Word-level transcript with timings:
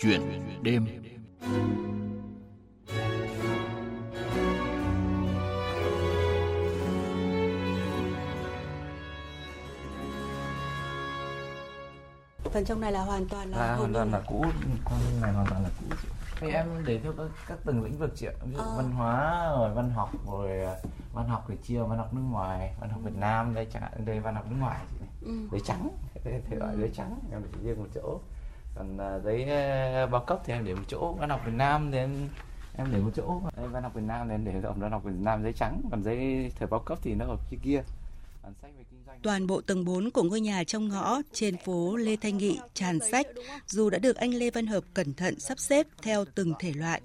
Chuyện 0.00 0.22
đêm. 0.62 0.86
Phần 12.52 12.64
trong 12.64 12.80
này 12.80 12.92
là 12.92 13.00
hoàn 13.04 13.28
toàn 13.28 13.50
là 13.50 13.58
là 13.58 13.66
hầu 13.74 13.78
hoàn 13.78 13.92
toàn 13.92 14.12
là 14.12 14.20
cũ. 14.26 14.44
Con 14.84 14.98
này 15.20 15.32
hoàn 15.32 15.46
toàn 15.50 15.62
là 15.62 15.68
cũ 15.80 15.96
thì 16.40 16.50
em 16.50 16.66
để 16.86 17.00
theo 17.02 17.12
các, 17.18 17.26
các 17.48 17.58
từng 17.64 17.82
lĩnh 17.84 17.98
vực 17.98 18.10
chị 18.16 18.26
ạ. 18.26 18.32
Ví 18.44 18.52
dụ 18.54 18.58
Ờ. 18.60 18.74
văn 18.76 18.90
hóa 18.90 19.48
rồi 19.58 19.74
văn 19.74 19.90
học 19.90 20.10
rồi 20.26 20.60
à, 20.64 20.74
văn 21.12 21.28
học 21.28 21.44
thì 21.48 21.54
chia 21.62 21.80
văn 21.82 21.98
học 21.98 22.14
nước 22.14 22.20
ngoài 22.30 22.74
văn 22.80 22.90
học 22.90 23.00
Việt 23.04 23.16
Nam 23.16 23.54
đây 23.54 23.66
chẳng 23.72 23.82
hạn. 23.82 24.04
Đây 24.04 24.20
văn 24.20 24.34
học 24.34 24.44
nước 24.50 24.56
ngoài 24.60 24.78
chị 24.90 24.96
này. 25.00 25.08
Ừ. 25.22 25.48
giấy 25.52 25.60
trắng. 25.64 25.88
Đây 26.24 26.42
thể 26.50 26.56
loại 26.56 26.76
giấy 26.78 26.90
trắng. 26.94 27.18
Em 27.32 27.42
để 27.42 27.58
riêng 27.62 27.78
một 27.82 27.88
chỗ 27.94 28.18
còn 28.74 28.98
à, 28.98 29.18
giấy 29.24 29.44
à, 29.44 30.06
bao 30.06 30.24
cấp 30.26 30.40
thì 30.44 30.52
em 30.52 30.64
để 30.64 30.74
một 30.74 30.84
chỗ. 30.88 31.12
Văn 31.12 31.30
học 31.30 31.40
Việt 31.46 31.54
Nam 31.54 31.90
thì 31.92 31.98
em 31.98 32.28
em 32.76 32.92
để 32.92 32.98
một 32.98 33.10
chỗ 33.16 33.40
đây, 33.56 33.68
văn 33.68 33.82
học 33.82 33.94
Việt 33.94 34.04
Nam 34.06 34.28
thì 34.28 34.34
em 34.34 34.44
để 34.44 34.52
rộng 34.52 34.80
văn 34.80 34.92
học 34.92 35.04
Việt 35.04 35.12
Nam 35.18 35.42
giấy 35.42 35.52
trắng. 35.52 35.82
Còn 35.90 36.02
giấy 36.02 36.50
thời 36.58 36.68
bao 36.68 36.80
cấp 36.80 36.98
thì 37.02 37.14
nó 37.14 37.24
ở 37.26 37.36
phía 37.50 37.56
kia. 37.62 37.82
Toàn 39.22 39.46
bộ 39.46 39.60
tầng 39.60 39.84
4 39.84 40.10
của 40.10 40.22
ngôi 40.22 40.40
nhà 40.40 40.64
trong 40.64 40.88
ngõ 40.88 41.20
trên 41.32 41.56
phố 41.64 41.96
Lê 41.96 42.16
Thanh 42.16 42.38
Nghị 42.38 42.58
tràn 42.74 42.98
sách, 43.10 43.26
dù 43.66 43.90
đã 43.90 43.98
được 43.98 44.16
anh 44.16 44.34
Lê 44.34 44.50
Văn 44.50 44.66
Hợp 44.66 44.84
cẩn 44.94 45.14
thận 45.14 45.40
sắp 45.40 45.58
xếp 45.58 45.86
theo 46.02 46.24
từng 46.34 46.52
thể 46.58 46.72
loại. 46.72 47.00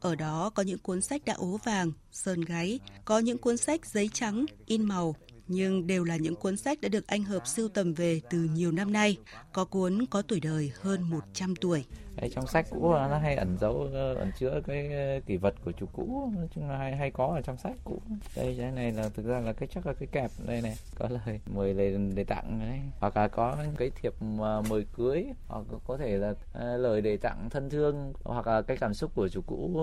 Ở 0.00 0.14
đó 0.14 0.50
có 0.54 0.62
những 0.62 0.78
cuốn 0.78 1.00
sách 1.00 1.22
đã 1.24 1.34
ố 1.34 1.58
vàng, 1.64 1.92
sơn 2.12 2.40
gáy, 2.40 2.80
có 3.04 3.18
những 3.18 3.38
cuốn 3.38 3.56
sách 3.56 3.86
giấy 3.86 4.10
trắng, 4.12 4.46
in 4.66 4.82
màu, 4.82 5.14
nhưng 5.48 5.86
đều 5.86 6.04
là 6.04 6.16
những 6.16 6.36
cuốn 6.36 6.56
sách 6.56 6.80
đã 6.80 6.88
được 6.88 7.06
anh 7.06 7.24
Hợp 7.24 7.46
sưu 7.46 7.68
tầm 7.68 7.94
về 7.94 8.20
từ 8.30 8.38
nhiều 8.38 8.72
năm 8.72 8.92
nay. 8.92 9.16
Có 9.52 9.64
cuốn 9.64 10.06
có 10.10 10.22
tuổi 10.22 10.40
đời 10.40 10.72
hơn 10.80 11.02
100 11.02 11.56
tuổi. 11.56 11.84
Đấy, 12.20 12.30
trong 12.34 12.46
sách 12.46 12.66
cũ 12.70 12.92
nó 12.92 13.18
hay 13.18 13.36
ẩn 13.36 13.58
giấu 13.60 13.88
ẩn 14.18 14.32
chứa 14.38 14.60
cái 14.66 14.92
ờ, 14.92 15.20
kỷ 15.26 15.36
vật 15.36 15.54
của 15.64 15.72
chủ 15.72 15.86
cũ 15.92 16.30
nói 16.36 16.48
chung 16.54 16.68
là 16.70 16.78
hay 16.78 16.96
hay 16.96 17.10
có 17.10 17.26
ở 17.26 17.40
trong 17.40 17.56
sách 17.56 17.76
cũ. 17.84 18.00
Đây 18.36 18.56
cái 18.58 18.72
này 18.72 18.92
là 18.92 19.08
thực 19.08 19.26
ra 19.26 19.40
là 19.40 19.52
cái 19.52 19.68
chắc 19.74 19.86
là 19.86 19.92
cái 19.92 20.08
kẹp 20.12 20.30
đây 20.46 20.62
này 20.62 20.76
có 20.98 21.08
lời 21.08 21.40
mời 21.54 21.74
lời 21.74 21.98
để 22.14 22.24
tặng 22.24 22.60
đấy. 22.60 22.80
Hoặc 23.00 23.16
là 23.16 23.28
có 23.28 23.56
cái 23.78 23.90
thiệp 24.02 24.14
ờ, 24.40 24.62
mời 24.68 24.86
cưới 24.96 25.24
hoặc 25.48 25.64
có 25.86 25.96
thể 25.96 26.16
là 26.16 26.34
ờ, 26.52 26.76
lời 26.76 27.00
để 27.00 27.16
tặng 27.16 27.50
thân 27.50 27.70
thương 27.70 28.12
hoặc 28.24 28.46
là 28.46 28.62
cái 28.62 28.76
cảm 28.76 28.94
xúc 28.94 29.10
của 29.14 29.28
chủ 29.28 29.40
cũ 29.46 29.80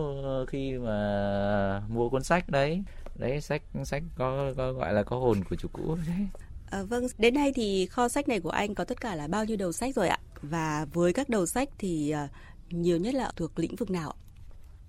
khi 0.47 0.73
mà 0.73 1.81
mua 1.89 2.09
cuốn 2.09 2.23
sách 2.23 2.49
đấy. 2.49 2.83
Đấy 3.15 3.41
sách 3.41 3.61
sách 3.83 4.03
có, 4.15 4.53
có 4.57 4.73
gọi 4.73 4.93
là 4.93 5.03
có 5.03 5.17
hồn 5.17 5.43
của 5.49 5.55
chủ 5.55 5.67
cũ 5.73 5.97
đấy. 6.07 6.27
À, 6.71 6.83
vâng, 6.83 7.07
đến 7.17 7.33
nay 7.33 7.51
thì 7.55 7.85
kho 7.85 8.07
sách 8.07 8.27
này 8.27 8.39
của 8.39 8.49
anh 8.49 8.75
có 8.75 8.83
tất 8.83 9.01
cả 9.01 9.15
là 9.15 9.27
bao 9.27 9.45
nhiêu 9.45 9.57
đầu 9.57 9.71
sách 9.71 9.95
rồi 9.95 10.07
ạ? 10.07 10.19
Và 10.49 10.85
với 10.93 11.13
các 11.13 11.29
đầu 11.29 11.45
sách 11.45 11.69
thì 11.77 12.09
à, 12.09 12.27
nhiều 12.69 12.97
nhất 12.97 13.13
là 13.13 13.31
thuộc 13.35 13.59
lĩnh 13.59 13.75
vực 13.75 13.89
nào? 13.89 14.13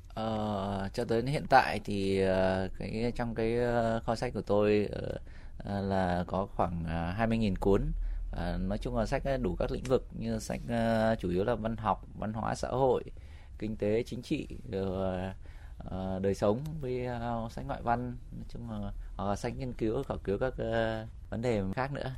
Ờ, 0.09 0.89
cho 0.95 1.05
tới 1.05 1.23
hiện 1.23 1.47
tại 1.51 1.81
thì 1.85 2.21
ờ, 2.21 2.69
cái 2.79 3.13
trong 3.17 3.35
cái 3.35 3.59
ờ, 3.59 4.01
kho 4.05 4.15
sách 4.15 4.35
của 4.35 4.43
tôi 4.43 4.89
ờ, 5.59 5.81
là 5.81 6.25
có 6.27 6.47
khoảng 6.57 6.85
à, 6.87 7.17
20.000 7.19 7.55
cuốn. 7.61 7.83
À, 8.33 8.57
nói 8.57 8.79
chung 8.79 8.97
là 8.97 9.07
sách 9.07 9.23
đủ 9.43 9.57
các 9.59 9.71
lĩnh 9.71 9.85
vực 9.85 10.07
như 10.19 10.39
sách 10.39 10.61
uh, 10.65 11.19
chủ 11.19 11.31
yếu 11.31 11.45
là 11.45 11.55
văn 11.55 11.77
học, 11.77 12.07
văn 12.19 12.33
hóa 12.33 12.55
xã 12.55 12.69
hội, 12.69 13.05
kinh 13.59 13.77
tế, 13.77 14.03
chính 14.03 14.23
trị, 14.23 14.49
rồi 14.71 15.31
uh, 15.87 16.23
đời 16.23 16.35
sống 16.35 16.61
với 16.81 17.07
uh, 17.45 17.53
sách 17.53 17.67
ngoại 17.67 17.83
văn, 17.83 18.17
nói 18.33 18.45
chung 18.49 18.71
là 18.71 18.93
uh, 19.33 19.39
sách 19.39 19.57
nghiên 19.57 19.73
cứu 19.73 20.03
khảo 20.03 20.19
cứu 20.19 20.39
các 20.39 20.53
uh, 20.53 21.31
vấn 21.31 21.43
đề 21.43 21.63
khác 21.75 21.93
nữa. 21.93 22.13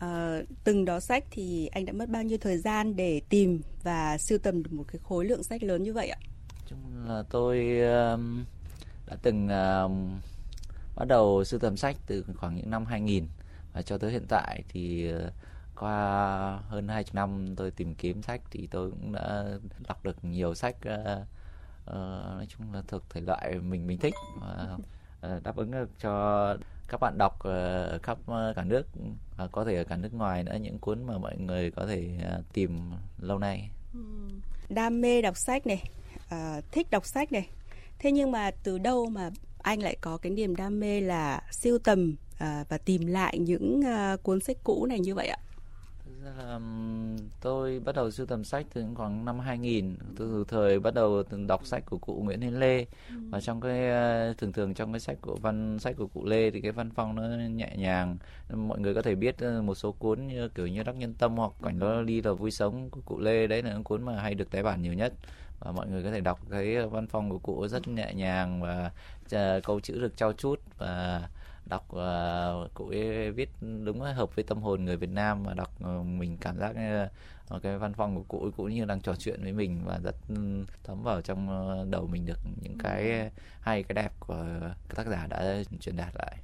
À, 0.00 0.42
từng 0.64 0.84
đó 0.84 1.00
sách 1.00 1.24
thì 1.30 1.66
anh 1.66 1.84
đã 1.84 1.92
mất 1.92 2.08
bao 2.08 2.22
nhiêu 2.22 2.38
thời 2.40 2.58
gian 2.58 2.96
để 2.96 3.20
tìm 3.28 3.60
và 3.82 4.18
sưu 4.18 4.38
tầm 4.38 4.62
được 4.62 4.72
một 4.72 4.84
cái 4.92 5.00
khối 5.04 5.24
lượng 5.24 5.42
sách 5.42 5.62
lớn 5.62 5.82
như 5.82 5.92
vậy 5.92 6.08
ạ? 6.08 6.18
Nói 6.20 6.64
chung 6.70 7.08
là 7.08 7.22
tôi 7.30 7.80
um, 7.80 8.44
đã 9.06 9.16
từng 9.22 9.48
um, 9.48 10.20
bắt 10.96 11.04
đầu 11.08 11.44
sưu 11.44 11.60
tầm 11.60 11.76
sách 11.76 11.96
từ 12.06 12.24
khoảng 12.36 12.56
những 12.56 12.70
năm 12.70 12.86
2000 12.86 13.26
và 13.72 13.82
cho 13.82 13.98
tới 13.98 14.12
hiện 14.12 14.26
tại 14.28 14.62
thì 14.68 15.12
uh, 15.12 15.32
qua 15.76 16.60
hơn 16.68 16.88
20 16.88 17.04
năm 17.12 17.54
tôi 17.56 17.70
tìm 17.70 17.94
kiếm 17.94 18.22
sách 18.22 18.40
thì 18.50 18.68
tôi 18.70 18.90
cũng 18.90 19.12
đã 19.12 19.44
đọc 19.88 20.04
được 20.04 20.24
nhiều 20.24 20.54
sách 20.54 20.76
uh, 20.76 21.26
uh, 21.90 21.96
nói 22.36 22.46
chung 22.48 22.72
là 22.72 22.82
thuộc 22.88 23.02
thể 23.10 23.20
loại 23.20 23.54
mình 23.54 23.86
mình 23.86 23.98
thích 23.98 24.14
và 24.40 24.68
uh, 24.74 24.80
Ờ, 25.20 25.40
đáp 25.44 25.56
ứng 25.56 25.72
ờ, 25.72 25.86
cho 26.00 26.56
các 26.88 27.00
bạn 27.00 27.18
đọc 27.18 27.38
ở 27.38 27.98
khắp 28.02 28.18
cả 28.56 28.64
nước 28.64 28.86
và 29.36 29.46
có 29.46 29.64
thể 29.64 29.76
ở 29.76 29.84
cả 29.84 29.96
nước 29.96 30.14
ngoài 30.14 30.44
nữa 30.44 30.56
những 30.60 30.78
cuốn 30.78 31.06
mà 31.06 31.18
mọi 31.18 31.36
người 31.36 31.70
có 31.70 31.86
thể 31.86 32.18
tìm 32.52 32.80
lâu 33.18 33.38
nay 33.38 33.70
Đam 34.68 35.00
mê 35.00 35.22
đọc 35.22 35.36
sách 35.36 35.66
này, 35.66 35.82
à, 36.28 36.60
thích 36.72 36.90
đọc 36.90 37.06
sách 37.06 37.32
này. 37.32 37.48
Thế 37.98 38.12
nhưng 38.12 38.30
mà 38.30 38.50
từ 38.62 38.78
đâu 38.78 39.06
mà 39.06 39.30
anh 39.58 39.82
lại 39.82 39.96
có 40.00 40.16
cái 40.16 40.32
niềm 40.32 40.56
đam 40.56 40.80
mê 40.80 41.00
là 41.00 41.42
siêu 41.50 41.78
tầm 41.78 42.16
à, 42.38 42.64
và 42.68 42.78
tìm 42.78 43.06
lại 43.06 43.38
những 43.38 43.82
à, 43.84 44.16
cuốn 44.22 44.40
sách 44.40 44.56
cũ 44.64 44.86
này 44.86 45.00
như 45.00 45.14
vậy 45.14 45.28
ạ? 45.28 45.38
Là 46.26 46.60
tôi 47.40 47.80
bắt 47.84 47.94
đầu 47.94 48.10
sưu 48.10 48.26
tầm 48.26 48.44
sách 48.44 48.66
từ 48.74 48.84
khoảng 48.94 49.24
năm 49.24 49.38
2000 49.38 49.96
từ 50.16 50.44
thời 50.48 50.80
bắt 50.80 50.94
đầu 50.94 51.22
từng 51.22 51.46
đọc 51.46 51.66
sách 51.66 51.86
của 51.86 51.98
cụ 51.98 52.22
Nguyễn 52.24 52.40
Hiến 52.40 52.54
Lê. 52.54 52.86
Và 53.30 53.40
trong 53.40 53.60
cái 53.60 53.90
ờ, 53.90 54.32
thường 54.38 54.52
thường 54.52 54.74
trong 54.74 54.92
cái 54.92 55.00
sách 55.00 55.18
của 55.20 55.36
văn 55.36 55.78
sách 55.78 55.96
của 55.98 56.06
cụ 56.06 56.24
Lê 56.24 56.50
thì 56.50 56.60
cái 56.60 56.72
văn 56.72 56.90
phong 56.94 57.14
nó 57.14 57.22
nhẹ 57.48 57.72
nhàng. 57.76 58.16
Mọi 58.54 58.78
người 58.80 58.94
có 58.94 59.02
thể 59.02 59.14
biết 59.14 59.38
ờ, 59.38 59.62
một 59.62 59.74
số 59.74 59.92
cuốn 59.92 60.26
như 60.26 60.48
kiểu 60.48 60.66
như 60.66 60.82
Đắc 60.82 60.96
Nhân 60.96 61.14
Tâm 61.14 61.36
hoặc 61.36 61.52
Cảnh 61.62 61.78
Đó 61.78 62.00
Ly 62.00 62.22
là 62.22 62.32
Vui 62.32 62.50
Sống 62.50 62.90
của 62.90 63.00
cụ 63.04 63.18
Lê. 63.18 63.46
Đấy 63.46 63.62
là 63.62 63.72
những 63.72 63.84
cuốn 63.84 64.02
mà 64.02 64.20
hay 64.20 64.34
được 64.34 64.50
tái 64.50 64.62
bản 64.62 64.82
nhiều 64.82 64.92
nhất. 64.92 65.12
Và 65.60 65.72
mọi 65.72 65.86
người 65.86 66.02
có 66.02 66.10
thể 66.10 66.20
đọc 66.20 66.40
cái 66.50 66.86
văn 66.86 67.06
phong 67.06 67.30
của 67.30 67.38
cụ 67.38 67.68
rất 67.68 67.88
nhẹ 67.88 68.14
nhàng 68.14 68.62
và 68.62 68.90
ờ, 69.30 69.60
câu 69.64 69.80
chữ 69.80 70.00
được 70.00 70.16
trau 70.16 70.32
chuốt 70.32 70.60
và 70.78 71.28
đọc 71.66 71.86
uh, 71.90 72.74
cụ 72.74 72.88
ấy 72.88 73.30
viết 73.30 73.48
đúng 73.60 74.02
là 74.02 74.12
hợp 74.12 74.36
với 74.36 74.44
tâm 74.44 74.62
hồn 74.62 74.84
người 74.84 74.96
Việt 74.96 75.10
Nam 75.10 75.42
mà 75.42 75.54
đọc 75.54 75.70
ờ, 75.80 76.02
mình 76.02 76.36
cảm 76.40 76.58
giác 76.58 76.74
uh, 77.54 77.62
cái 77.62 77.78
văn 77.78 77.92
phong 77.96 78.16
của 78.16 78.22
cụ 78.28 78.42
ấy 78.42 78.50
cũng 78.56 78.74
như 78.74 78.84
đang 78.84 79.00
trò 79.00 79.14
chuyện 79.16 79.42
với 79.42 79.52
mình 79.52 79.80
và 79.84 79.98
rất 80.04 80.14
ừ, 80.28 80.64
thấm 80.84 81.02
vào 81.02 81.20
trong 81.20 81.90
đầu 81.90 82.06
mình 82.06 82.26
được 82.26 82.38
những 82.62 82.78
cái 82.78 83.30
hay 83.60 83.82
cái 83.82 83.94
đẹp 83.94 84.12
của 84.20 84.44
các 84.88 84.96
tác 84.96 85.06
giả 85.06 85.26
đã 85.26 85.62
truyền 85.80 85.96
đạt 85.96 86.14
lại 86.18 86.36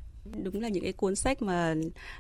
Đúng 0.43 0.61
là 0.61 0.69
những 0.69 0.83
cái 0.83 0.93
cuốn 0.93 1.17
sách 1.17 1.43
mà 1.43 1.75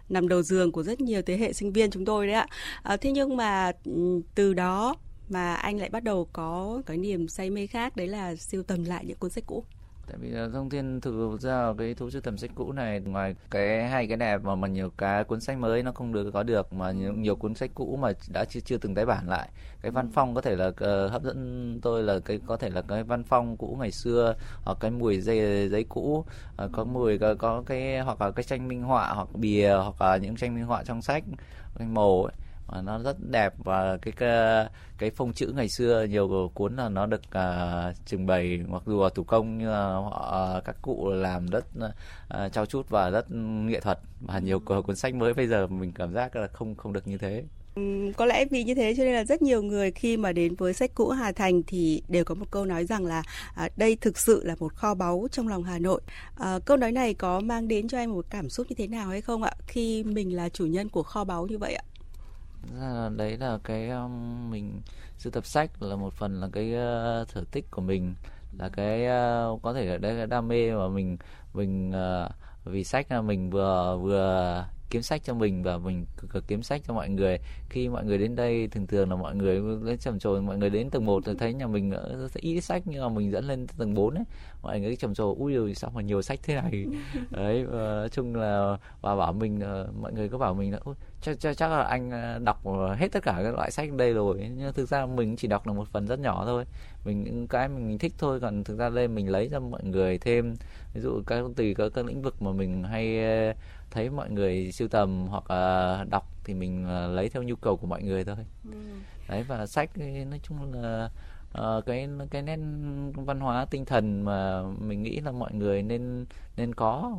nằm 0.08 0.28
đầu 0.28 0.42
giường 0.42 0.72
của 0.72 0.82
rất 0.82 1.00
nhiều 1.00 1.22
thế 1.22 1.36
hệ 1.36 1.52
sinh 1.52 1.72
viên 1.72 1.90
chúng 1.90 2.04
tôi 2.04 2.26
đấy 2.26 2.34
ạ. 2.34 2.46
À, 2.82 2.96
thế 2.96 3.12
nhưng 3.12 3.36
mà 3.36 3.72
ừm, 3.84 4.22
từ 4.34 4.54
đó 4.54 4.96
mà 5.28 5.54
anh 5.54 5.78
lại 5.78 5.88
bắt 5.88 6.04
đầu 6.04 6.28
có 6.32 6.82
cái 6.86 6.96
niềm 6.96 7.28
say 7.28 7.50
mê 7.50 7.66
khác 7.66 7.96
đấy 7.96 8.08
là 8.08 8.36
sưu 8.36 8.62
tầm 8.62 8.84
lại 8.84 9.04
những 9.04 9.16
cuốn 9.16 9.30
sách 9.30 9.44
cũ. 9.46 9.64
Tại 10.06 10.16
vì 10.20 10.32
thông 10.52 10.70
tin 10.70 11.00
thực 11.00 11.36
ra 11.40 11.72
cái 11.78 11.94
thú 11.94 12.10
sưu 12.10 12.20
tầm 12.20 12.38
sách 12.38 12.50
cũ 12.54 12.72
này 12.72 13.00
ngoài 13.00 13.34
cái 13.50 13.88
hay 13.88 14.06
cái 14.06 14.16
đẹp 14.16 14.42
mà 14.44 14.54
mà 14.54 14.68
nhiều 14.68 14.90
cái 14.98 15.24
cuốn 15.24 15.40
sách 15.40 15.58
mới 15.58 15.82
nó 15.82 15.92
không 15.92 16.12
được 16.12 16.30
có 16.34 16.42
được 16.42 16.72
mà 16.72 16.90
nhiều, 16.90 17.12
nhiều 17.12 17.36
cuốn 17.36 17.54
sách 17.54 17.70
cũ 17.74 17.96
mà 18.00 18.12
đã 18.28 18.44
chưa 18.44 18.60
chưa 18.60 18.78
từng 18.78 18.94
tái 18.94 19.06
bản 19.06 19.28
lại. 19.28 19.48
Cái 19.82 19.92
văn 19.92 20.10
phong 20.14 20.34
có 20.34 20.40
thể 20.40 20.56
là 20.56 20.70
ờ, 20.76 21.08
hấp 21.08 21.22
dẫn 21.22 21.78
tôi 21.82 22.02
là 22.02 22.18
cái 22.24 22.40
có 22.46 22.56
thể 22.56 22.70
là 22.70 22.82
cái 22.82 23.02
văn 23.04 23.24
phong 23.24 23.56
cũ 23.56 23.76
ngày 23.80 23.90
xưa 23.90 24.34
hoặc 24.64 24.78
cái 24.80 24.90
mùi 24.90 25.20
giấy 25.20 25.68
giấy 25.68 25.84
cũ 25.88 26.24
ờ, 26.56 26.68
có 26.72 26.84
mùi 26.84 27.18
có, 27.18 27.34
có 27.34 27.62
cái 27.66 28.00
hoặc 28.00 28.20
là 28.22 28.30
cái 28.30 28.44
tranh 28.44 28.68
minh 28.68 28.82
họa 28.82 29.12
hoặc 29.14 29.28
bìa 29.34 29.74
hoặc 29.82 30.02
là 30.02 30.16
những 30.16 30.36
tranh 30.36 30.54
minh 30.54 30.64
họa 30.64 30.82
trong 30.84 31.02
sách 31.02 31.24
cái 31.78 31.88
màu 31.88 32.24
ấy 32.24 32.32
nó 32.80 32.98
rất 32.98 33.16
đẹp 33.30 33.52
và 33.58 33.96
cái 34.02 34.12
cái, 34.16 34.66
cái 34.98 35.10
phông 35.10 35.32
chữ 35.32 35.52
ngày 35.56 35.68
xưa 35.68 36.04
nhiều 36.10 36.50
cuốn 36.54 36.76
là 36.76 36.88
nó 36.88 37.06
được 37.06 37.20
uh, 37.28 38.06
trưng 38.06 38.26
bày 38.26 38.60
mặc 38.68 38.82
dù 38.86 39.02
là 39.02 39.08
thủ 39.14 39.24
công 39.24 39.58
nhưng 39.58 39.68
mà 39.70 39.94
họ 39.94 40.60
các 40.64 40.76
cụ 40.82 41.10
làm 41.10 41.46
rất 41.46 41.64
uh, 41.78 42.52
trau 42.52 42.66
chuốt 42.66 42.88
và 42.88 43.10
rất 43.10 43.30
nghệ 43.30 43.80
thuật 43.80 43.98
và 44.20 44.38
nhiều 44.38 44.60
cu- 44.66 44.82
cuốn 44.82 44.96
sách 44.96 45.14
mới 45.14 45.34
bây 45.34 45.46
giờ 45.46 45.66
mình 45.66 45.92
cảm 45.92 46.12
giác 46.14 46.36
là 46.36 46.46
không 46.46 46.74
không 46.74 46.92
được 46.92 47.08
như 47.08 47.18
thế 47.18 47.44
Ừm, 47.74 48.12
Có 48.12 48.24
lẽ 48.26 48.44
vì 48.50 48.64
như 48.64 48.74
thế 48.74 48.94
cho 48.96 49.04
nên 49.04 49.14
là 49.14 49.24
rất 49.24 49.42
nhiều 49.42 49.62
người 49.62 49.90
khi 49.90 50.16
mà 50.16 50.32
đến 50.32 50.54
với 50.54 50.72
sách 50.72 50.90
cũ 50.94 51.08
Hà 51.08 51.32
Thành 51.32 51.62
thì 51.66 52.02
đều 52.08 52.24
có 52.24 52.34
một 52.34 52.46
câu 52.50 52.64
nói 52.64 52.84
rằng 52.86 53.06
là 53.06 53.22
à, 53.54 53.68
đây 53.76 53.96
thực 53.96 54.18
sự 54.18 54.44
là 54.44 54.54
một 54.58 54.74
kho 54.74 54.94
báu 54.94 55.26
trong 55.32 55.48
lòng 55.48 55.62
Hà 55.64 55.78
Nội. 55.78 56.00
À, 56.38 56.58
câu 56.64 56.76
nói 56.76 56.92
này 56.92 57.14
có 57.14 57.40
mang 57.40 57.68
đến 57.68 57.88
cho 57.88 57.98
anh 57.98 58.12
một 58.12 58.26
cảm 58.30 58.48
xúc 58.50 58.66
như 58.68 58.74
thế 58.78 58.86
nào 58.86 59.08
hay 59.08 59.20
không 59.20 59.42
ạ? 59.42 59.52
Khi 59.66 60.04
mình 60.04 60.36
là 60.36 60.48
chủ 60.48 60.66
nhân 60.66 60.88
của 60.88 61.02
kho 61.02 61.24
báu 61.24 61.46
như 61.46 61.58
vậy 61.58 61.74
ạ? 61.74 61.84
Ra 62.80 62.88
là 62.88 63.10
đấy 63.16 63.36
là 63.36 63.58
cái 63.64 63.88
um, 63.88 64.50
mình 64.50 64.80
sưu 65.18 65.30
tập 65.30 65.46
sách 65.46 65.82
là 65.82 65.96
một 65.96 66.12
phần 66.12 66.40
là 66.40 66.48
cái 66.52 66.68
uh, 66.68 67.28
sở 67.28 67.44
thích 67.52 67.64
của 67.70 67.82
mình 67.82 68.14
là 68.58 68.68
cái 68.68 69.00
uh, 69.00 69.62
có 69.62 69.72
thể 69.72 69.84
là 69.84 69.96
đây 69.96 70.14
là 70.14 70.26
đam 70.26 70.48
mê 70.48 70.72
mà 70.72 70.88
mình 70.88 71.16
mình 71.54 71.90
uh, 71.90 72.32
vì 72.64 72.84
sách 72.84 73.10
là 73.10 73.20
mình 73.20 73.50
vừa 73.50 73.96
vừa 73.96 74.64
kiếm 74.92 75.02
sách 75.02 75.20
cho 75.24 75.34
mình 75.34 75.62
và 75.62 75.78
mình 75.78 76.06
kiếm 76.46 76.62
sách 76.62 76.82
cho 76.86 76.94
mọi 76.94 77.08
người. 77.08 77.38
Khi 77.68 77.88
mọi 77.88 78.04
người 78.04 78.18
đến 78.18 78.36
đây 78.36 78.68
thường 78.68 78.86
thường 78.86 79.10
là 79.10 79.16
mọi 79.16 79.34
người 79.34 79.60
lên 79.82 79.98
trầm 79.98 80.18
trồ 80.18 80.40
mọi 80.40 80.58
người 80.58 80.70
đến 80.70 80.90
tầng 80.90 81.04
1 81.04 81.22
thì 81.26 81.32
thấy 81.38 81.54
nhà 81.54 81.66
mình 81.66 81.92
ít 82.34 82.60
sách 82.60 82.82
nhưng 82.84 83.02
mà 83.02 83.08
mình 83.08 83.30
dẫn 83.30 83.44
lên 83.44 83.66
tầng 83.78 83.94
4 83.94 84.14
ấy. 84.14 84.24
Mọi 84.62 84.80
người 84.80 84.96
trầm 84.96 85.14
trồ 85.14 85.34
ui 85.38 85.54
rồi 85.54 85.74
sao 85.74 85.90
mà 85.94 86.02
nhiều 86.02 86.22
sách 86.22 86.40
thế 86.42 86.54
này? 86.54 86.86
Đấy 87.30 87.64
và 87.64 87.78
nói 87.78 88.08
chung 88.08 88.34
là 88.34 88.76
và 89.00 89.16
bảo 89.16 89.32
mình 89.32 89.60
mọi 90.00 90.12
người 90.12 90.28
có 90.28 90.38
bảo 90.38 90.54
mình 90.54 90.72
là 90.72 90.78
chắc 91.20 91.40
chắc 91.40 91.56
chắc 91.56 91.70
là 91.70 91.82
anh 91.82 92.10
đọc 92.44 92.62
hết 92.96 93.12
tất 93.12 93.22
cả 93.22 93.40
các 93.44 93.54
loại 93.54 93.70
sách 93.70 93.92
đây 93.92 94.12
rồi. 94.12 94.50
Nhưng 94.56 94.72
thực 94.72 94.88
ra 94.88 95.06
mình 95.06 95.36
chỉ 95.36 95.48
đọc 95.48 95.66
được 95.66 95.72
một 95.72 95.88
phần 95.88 96.06
rất 96.06 96.20
nhỏ 96.20 96.44
thôi. 96.46 96.64
Mình 97.04 97.24
những 97.24 97.48
cái 97.48 97.68
mình 97.68 97.98
thích 97.98 98.12
thôi 98.18 98.40
còn 98.40 98.64
thực 98.64 98.78
ra 98.78 98.88
lên 98.88 99.14
mình 99.14 99.30
lấy 99.30 99.48
cho 99.50 99.60
mọi 99.60 99.84
người 99.84 100.18
thêm. 100.18 100.54
Ví 100.94 101.00
dụ 101.00 101.22
các 101.26 101.44
tùy 101.56 101.74
các, 101.74 101.92
các 101.94 102.06
lĩnh 102.06 102.22
vực 102.22 102.42
mà 102.42 102.52
mình 102.52 102.84
hay 102.84 103.18
thấy 103.92 104.10
mọi 104.10 104.30
người 104.30 104.72
sưu 104.72 104.88
tầm 104.88 105.26
hoặc 105.26 105.50
là 105.50 106.04
đọc 106.10 106.28
thì 106.44 106.54
mình 106.54 106.86
lấy 107.14 107.28
theo 107.28 107.42
nhu 107.42 107.56
cầu 107.56 107.76
của 107.76 107.86
mọi 107.86 108.02
người 108.02 108.24
thôi 108.24 108.36
ừ. 108.64 108.78
đấy 109.28 109.42
và 109.42 109.66
sách 109.66 109.90
nói 110.30 110.40
chung 110.42 110.72
là 110.72 111.10
uh, 111.58 111.86
cái 111.86 112.08
cái 112.30 112.42
nét 112.42 112.58
văn 113.14 113.40
hóa 113.40 113.66
tinh 113.70 113.84
thần 113.84 114.22
mà 114.22 114.62
mình 114.62 115.02
nghĩ 115.02 115.20
là 115.20 115.30
mọi 115.30 115.52
người 115.54 115.82
nên 115.82 116.26
nên 116.56 116.74
có 116.74 117.16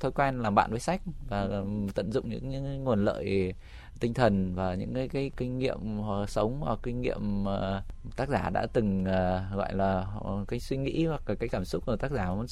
thói 0.00 0.12
quen 0.12 0.42
làm 0.42 0.54
bạn 0.54 0.70
với 0.70 0.80
sách 0.80 1.00
và 1.28 1.48
tận 1.94 2.12
dụng 2.12 2.28
những, 2.28 2.48
những 2.48 2.84
nguồn 2.84 3.04
lợi 3.04 3.54
tinh 4.00 4.14
thần 4.14 4.54
và 4.54 4.74
những 4.74 4.94
cái 4.94 5.08
cái 5.08 5.30
kinh 5.36 5.58
nghiệm 5.58 5.78
sống 6.28 6.60
hoặc 6.60 6.78
kinh 6.82 7.00
nghiệm 7.00 7.44
uh, 7.44 8.16
tác 8.16 8.28
giả 8.28 8.50
đã 8.50 8.66
từng 8.72 9.02
uh, 9.02 9.56
gọi 9.56 9.74
là 9.74 10.06
uh, 10.18 10.48
cái 10.48 10.60
suy 10.60 10.76
nghĩ 10.76 11.06
hoặc 11.06 11.22
cái 11.26 11.48
cảm 11.48 11.64
xúc 11.64 11.86
của 11.86 11.96
tác 11.96 12.10
giả 12.10 12.30
muốn 12.34 12.46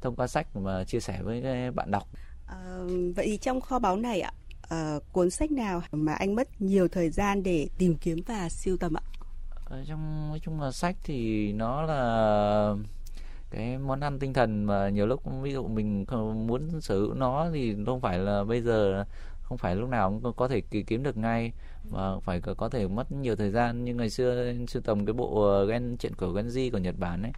thông 0.00 0.16
qua 0.16 0.26
sách 0.26 0.56
mà 0.56 0.84
chia 0.84 1.00
sẻ 1.00 1.22
với 1.22 1.70
bạn 1.70 1.90
đọc. 1.90 2.08
À, 2.48 2.78
vậy 3.16 3.26
thì 3.26 3.36
trong 3.36 3.60
kho 3.60 3.78
báu 3.78 3.96
này 3.96 4.20
ạ, 4.20 4.32
à, 4.68 4.98
cuốn 5.12 5.30
sách 5.30 5.50
nào 5.50 5.82
mà 5.92 6.14
anh 6.14 6.34
mất 6.34 6.48
nhiều 6.62 6.88
thời 6.88 7.10
gian 7.10 7.42
để 7.42 7.68
tìm 7.78 7.96
kiếm 7.96 8.18
và 8.26 8.48
siêu 8.48 8.76
tầm 8.80 8.94
ạ? 8.94 9.02
Ở 9.64 9.84
trong 9.88 10.28
nói 10.28 10.40
chung 10.42 10.60
là 10.60 10.72
sách 10.72 10.96
thì 11.04 11.52
nó 11.52 11.82
là 11.82 12.74
cái 13.50 13.78
món 13.78 14.00
ăn 14.00 14.18
tinh 14.18 14.32
thần 14.32 14.64
mà 14.64 14.88
nhiều 14.88 15.06
lúc 15.06 15.22
ví 15.42 15.52
dụ 15.52 15.68
mình 15.68 16.04
muốn 16.46 16.80
sở 16.80 16.94
hữu 16.94 17.14
nó 17.14 17.48
thì 17.52 17.76
không 17.86 18.00
phải 18.00 18.18
là 18.18 18.44
bây 18.44 18.62
giờ 18.62 19.04
không 19.42 19.58
phải 19.58 19.76
lúc 19.76 19.88
nào 19.88 20.20
cũng 20.22 20.32
có 20.36 20.48
thể 20.48 20.60
kiếm 20.60 21.02
được 21.02 21.16
ngay 21.16 21.52
và 21.90 22.20
phải 22.20 22.40
có 22.40 22.68
thể 22.68 22.88
mất 22.88 23.12
nhiều 23.12 23.36
thời 23.36 23.50
gian 23.50 23.84
như 23.84 23.94
ngày 23.94 24.10
xưa 24.10 24.52
sưu 24.68 24.82
tầm 24.82 25.06
cái 25.06 25.12
bộ 25.12 25.64
gen 25.66 25.96
chuyện 25.96 26.14
của 26.14 26.26
Genji 26.26 26.70
của 26.70 26.78
Nhật 26.78 26.94
Bản 26.98 27.22
ấy 27.22 27.32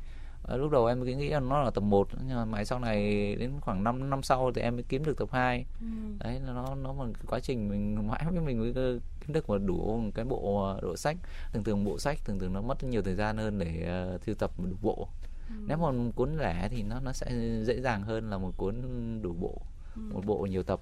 à, 0.51 0.57
lúc 0.57 0.71
đầu 0.71 0.87
em 0.87 1.05
cứ 1.05 1.07
nghĩ 1.07 1.29
là 1.29 1.41
nó 1.41 1.63
là 1.63 1.71
tập 1.71 1.81
1 1.81 2.09
nhưng 2.27 2.37
mà 2.37 2.45
mãi 2.45 2.65
sau 2.65 2.79
này 2.79 3.01
đến 3.37 3.53
khoảng 3.61 3.85
5 3.85 4.11
năm 4.11 4.23
sau 4.23 4.53
thì 4.55 4.63
em 4.63 4.77
mới 4.77 4.85
kiếm 4.89 5.05
được 5.05 5.19
tập 5.19 5.29
2 5.33 5.65
ừ. 5.81 5.87
đấy 6.25 6.41
nó 6.47 6.75
nó 6.75 6.93
một 6.93 7.07
quá 7.27 7.41
trình 7.41 7.69
mình 7.69 8.09
mãi 8.09 8.25
với 8.31 8.41
mình 8.41 8.59
mới 8.59 8.73
kiếm 9.21 9.33
được 9.33 9.49
một 9.49 9.59
đủ 9.59 10.01
một 10.05 10.11
cái 10.15 10.25
bộ 10.25 10.65
ờ, 10.65 10.81
độ 10.83 10.97
sách 10.97 11.17
thường 11.53 11.65
thường 11.65 11.85
bộ 11.85 11.99
sách 11.99 12.19
thường 12.25 12.39
thường 12.39 12.53
nó 12.53 12.63
mất 12.63 12.85
nhiều 12.85 13.03
thời 13.03 13.15
gian 13.15 13.37
hơn 13.37 13.59
để 13.59 13.89
uh, 14.15 14.23
sưu 14.25 14.35
tập 14.35 14.51
một 14.59 14.65
đủ 14.71 14.77
bộ 14.83 15.09
ừ. 15.49 15.55
nếu 15.67 15.77
mà 15.77 15.91
một 15.91 16.11
cuốn 16.15 16.37
lẻ 16.37 16.69
thì 16.71 16.83
nó 16.83 17.01
nó 17.01 17.13
sẽ 17.13 17.27
dễ 17.65 17.81
dàng 17.81 18.03
hơn 18.03 18.31
là 18.31 18.39
một 18.39 18.53
cuốn 18.57 18.75
đủ 19.23 19.33
bộ 19.41 19.63
ừ. 19.97 20.03
một 20.13 20.27
bộ 20.27 20.47
nhiều 20.47 20.63
tập 20.63 20.81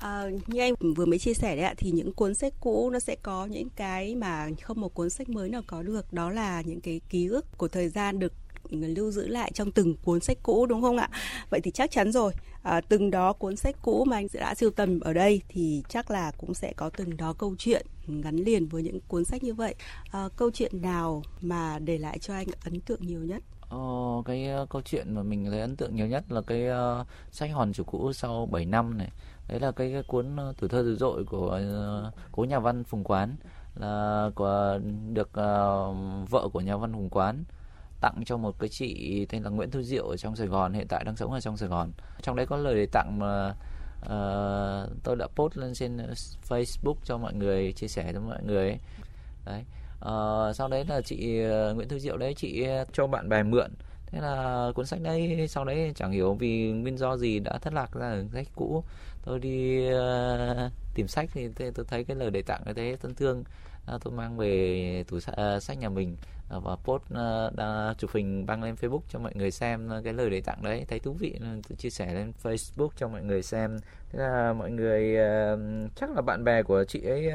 À, 0.00 0.24
như 0.46 0.60
anh 0.60 0.74
vừa 0.96 1.06
mới 1.06 1.18
chia 1.18 1.34
sẻ 1.34 1.56
đấy 1.56 1.64
ạ 1.64 1.74
thì 1.76 1.90
những 1.90 2.12
cuốn 2.12 2.34
sách 2.34 2.52
cũ 2.60 2.90
nó 2.90 2.98
sẽ 2.98 3.16
có 3.22 3.46
những 3.46 3.68
cái 3.76 4.14
mà 4.14 4.48
không 4.62 4.80
một 4.80 4.94
cuốn 4.94 5.10
sách 5.10 5.28
mới 5.28 5.48
nào 5.48 5.62
có 5.66 5.82
được 5.82 6.12
đó 6.12 6.30
là 6.30 6.60
những 6.60 6.80
cái 6.80 7.00
ký 7.08 7.26
ức 7.26 7.58
của 7.58 7.68
thời 7.68 7.88
gian 7.88 8.18
được 8.18 8.32
lưu 8.70 9.10
giữ 9.10 9.28
lại 9.28 9.50
trong 9.54 9.70
từng 9.70 9.96
cuốn 9.96 10.20
sách 10.20 10.38
cũ 10.42 10.66
đúng 10.66 10.82
không 10.82 10.96
ạ? 10.96 11.08
Vậy 11.50 11.60
thì 11.60 11.70
chắc 11.70 11.90
chắn 11.90 12.12
rồi, 12.12 12.32
à, 12.62 12.80
từng 12.80 13.10
đó 13.10 13.32
cuốn 13.32 13.56
sách 13.56 13.76
cũ 13.82 14.04
mà 14.04 14.16
anh 14.16 14.26
đã 14.34 14.54
siêu 14.54 14.70
tầm 14.70 15.00
ở 15.00 15.12
đây 15.12 15.42
thì 15.48 15.82
chắc 15.88 16.10
là 16.10 16.32
cũng 16.38 16.54
sẽ 16.54 16.72
có 16.76 16.90
từng 16.96 17.16
đó 17.16 17.32
câu 17.38 17.54
chuyện 17.58 17.86
gắn 18.22 18.36
liền 18.36 18.66
với 18.66 18.82
những 18.82 19.00
cuốn 19.08 19.24
sách 19.24 19.42
như 19.42 19.54
vậy. 19.54 19.74
À, 20.10 20.28
câu 20.36 20.50
chuyện 20.50 20.82
nào 20.82 21.22
mà 21.40 21.78
để 21.78 21.98
lại 21.98 22.18
cho 22.18 22.34
anh 22.34 22.46
ấn 22.64 22.80
tượng 22.80 23.06
nhiều 23.06 23.20
nhất? 23.20 23.42
Ờ, 23.70 23.78
cái 24.24 24.48
uh, 24.62 24.68
câu 24.68 24.82
chuyện 24.84 25.14
mà 25.14 25.22
mình 25.22 25.46
thấy 25.50 25.60
ấn 25.60 25.76
tượng 25.76 25.96
nhiều 25.96 26.06
nhất 26.06 26.24
là 26.28 26.40
cái 26.40 26.68
uh, 26.68 27.06
sách 27.30 27.50
hòn 27.52 27.72
chủ 27.72 27.84
cũ 27.84 28.12
sau 28.12 28.46
7 28.46 28.64
năm 28.64 28.98
này 28.98 29.10
đấy 29.48 29.60
là 29.60 29.72
cái, 29.72 29.92
cái 29.92 30.02
cuốn 30.02 30.36
uh, 30.50 30.56
tuổi 30.60 30.68
thơ 30.68 30.82
dữ 30.82 30.96
dội 30.96 31.24
của 31.24 31.60
uh, 32.08 32.14
cố 32.32 32.44
nhà 32.44 32.58
văn 32.58 32.84
phùng 32.84 33.04
quán 33.04 33.36
là 33.74 34.30
của 34.34 34.78
được 35.12 35.28
uh, 35.28 36.30
vợ 36.30 36.48
của 36.52 36.60
nhà 36.60 36.76
văn 36.76 36.92
phùng 36.92 37.08
quán 37.10 37.44
tặng 38.00 38.22
cho 38.26 38.36
một 38.36 38.58
cái 38.58 38.68
chị 38.68 39.26
tên 39.28 39.42
là 39.42 39.50
Nguyễn 39.50 39.70
Thu 39.70 39.82
Diệu 39.82 40.06
ở 40.06 40.16
trong 40.16 40.36
Sài 40.36 40.46
Gòn 40.46 40.72
hiện 40.72 40.88
tại 40.88 41.04
đang 41.04 41.16
sống 41.16 41.32
ở 41.32 41.40
trong 41.40 41.56
Sài 41.56 41.68
Gòn. 41.68 41.92
Trong 42.22 42.36
đấy 42.36 42.46
có 42.46 42.56
lời 42.56 42.74
để 42.74 42.86
tặng 42.92 43.18
mà 43.18 43.54
uh, 44.00 45.02
tôi 45.04 45.16
đã 45.16 45.26
post 45.36 45.56
lên 45.56 45.74
trên 45.74 45.96
Facebook 46.48 46.94
cho 47.04 47.18
mọi 47.18 47.34
người 47.34 47.72
chia 47.72 47.88
sẻ 47.88 48.10
cho 48.12 48.20
mọi 48.20 48.42
người 48.42 48.68
ấy. 48.68 48.78
đấy 49.46 49.64
uh, 49.98 50.56
sau 50.56 50.68
đấy 50.68 50.84
là 50.88 51.00
chị 51.00 51.40
ờ, 51.42 51.74
Nguyễn 51.74 51.88
Thu 51.88 51.98
Diệu 51.98 52.16
đấy 52.16 52.34
chị 52.34 52.66
cho 52.92 53.06
bạn 53.06 53.28
bè 53.28 53.42
mượn. 53.42 53.70
Thế 54.06 54.20
là 54.20 54.66
cuốn 54.74 54.86
sách 54.86 55.00
đấy 55.00 55.46
sau 55.48 55.64
đấy 55.64 55.92
chẳng 55.94 56.12
hiểu 56.12 56.34
vì 56.34 56.72
nguyên 56.72 56.98
do 56.98 57.16
gì 57.16 57.38
đã 57.38 57.58
thất 57.58 57.72
lạc 57.72 57.92
ra 57.92 58.10
ở 58.10 58.24
sách 58.32 58.46
cũ. 58.54 58.84
Tôi 59.24 59.38
đi 59.38 59.88
uh, 59.94 60.72
tìm 60.94 61.08
sách 61.08 61.30
thì 61.32 61.48
tôi 61.74 61.84
thấy 61.88 62.04
cái 62.04 62.16
lời 62.16 62.30
đề 62.30 62.42
tặng 62.42 62.62
cái 62.64 62.74
thế 62.74 62.96
thân 63.02 63.14
thương 63.14 63.44
uh, 63.94 64.02
tôi 64.04 64.12
mang 64.12 64.36
về 64.36 65.04
tủ 65.08 65.16
uh, 65.16 65.62
sách 65.62 65.78
nhà 65.78 65.88
mình 65.88 66.16
uh, 66.56 66.64
và 66.64 66.76
post 66.84 67.02
uh, 67.02 67.56
đã 67.56 67.94
chụp 67.98 68.10
hình 68.14 68.46
đăng 68.46 68.62
lên 68.62 68.74
Facebook 68.74 69.02
cho 69.08 69.18
mọi 69.18 69.32
người 69.34 69.50
xem 69.50 69.90
cái 70.04 70.12
lời 70.12 70.30
đề 70.30 70.40
tặng 70.40 70.62
đấy. 70.62 70.84
Thấy 70.88 70.98
thú 70.98 71.12
vị 71.12 71.36
nên 71.40 71.62
tôi 71.68 71.76
chia 71.76 71.90
sẻ 71.90 72.14
lên 72.14 72.32
Facebook 72.42 72.90
cho 72.96 73.08
mọi 73.08 73.22
người 73.22 73.42
xem. 73.42 73.78
Thế 74.12 74.18
là 74.18 74.52
mọi 74.52 74.70
người 74.70 75.16
chắc 75.96 76.10
là 76.10 76.22
bạn 76.22 76.44
bè 76.44 76.62
của 76.62 76.84
chị 76.84 77.02
ấy 77.02 77.30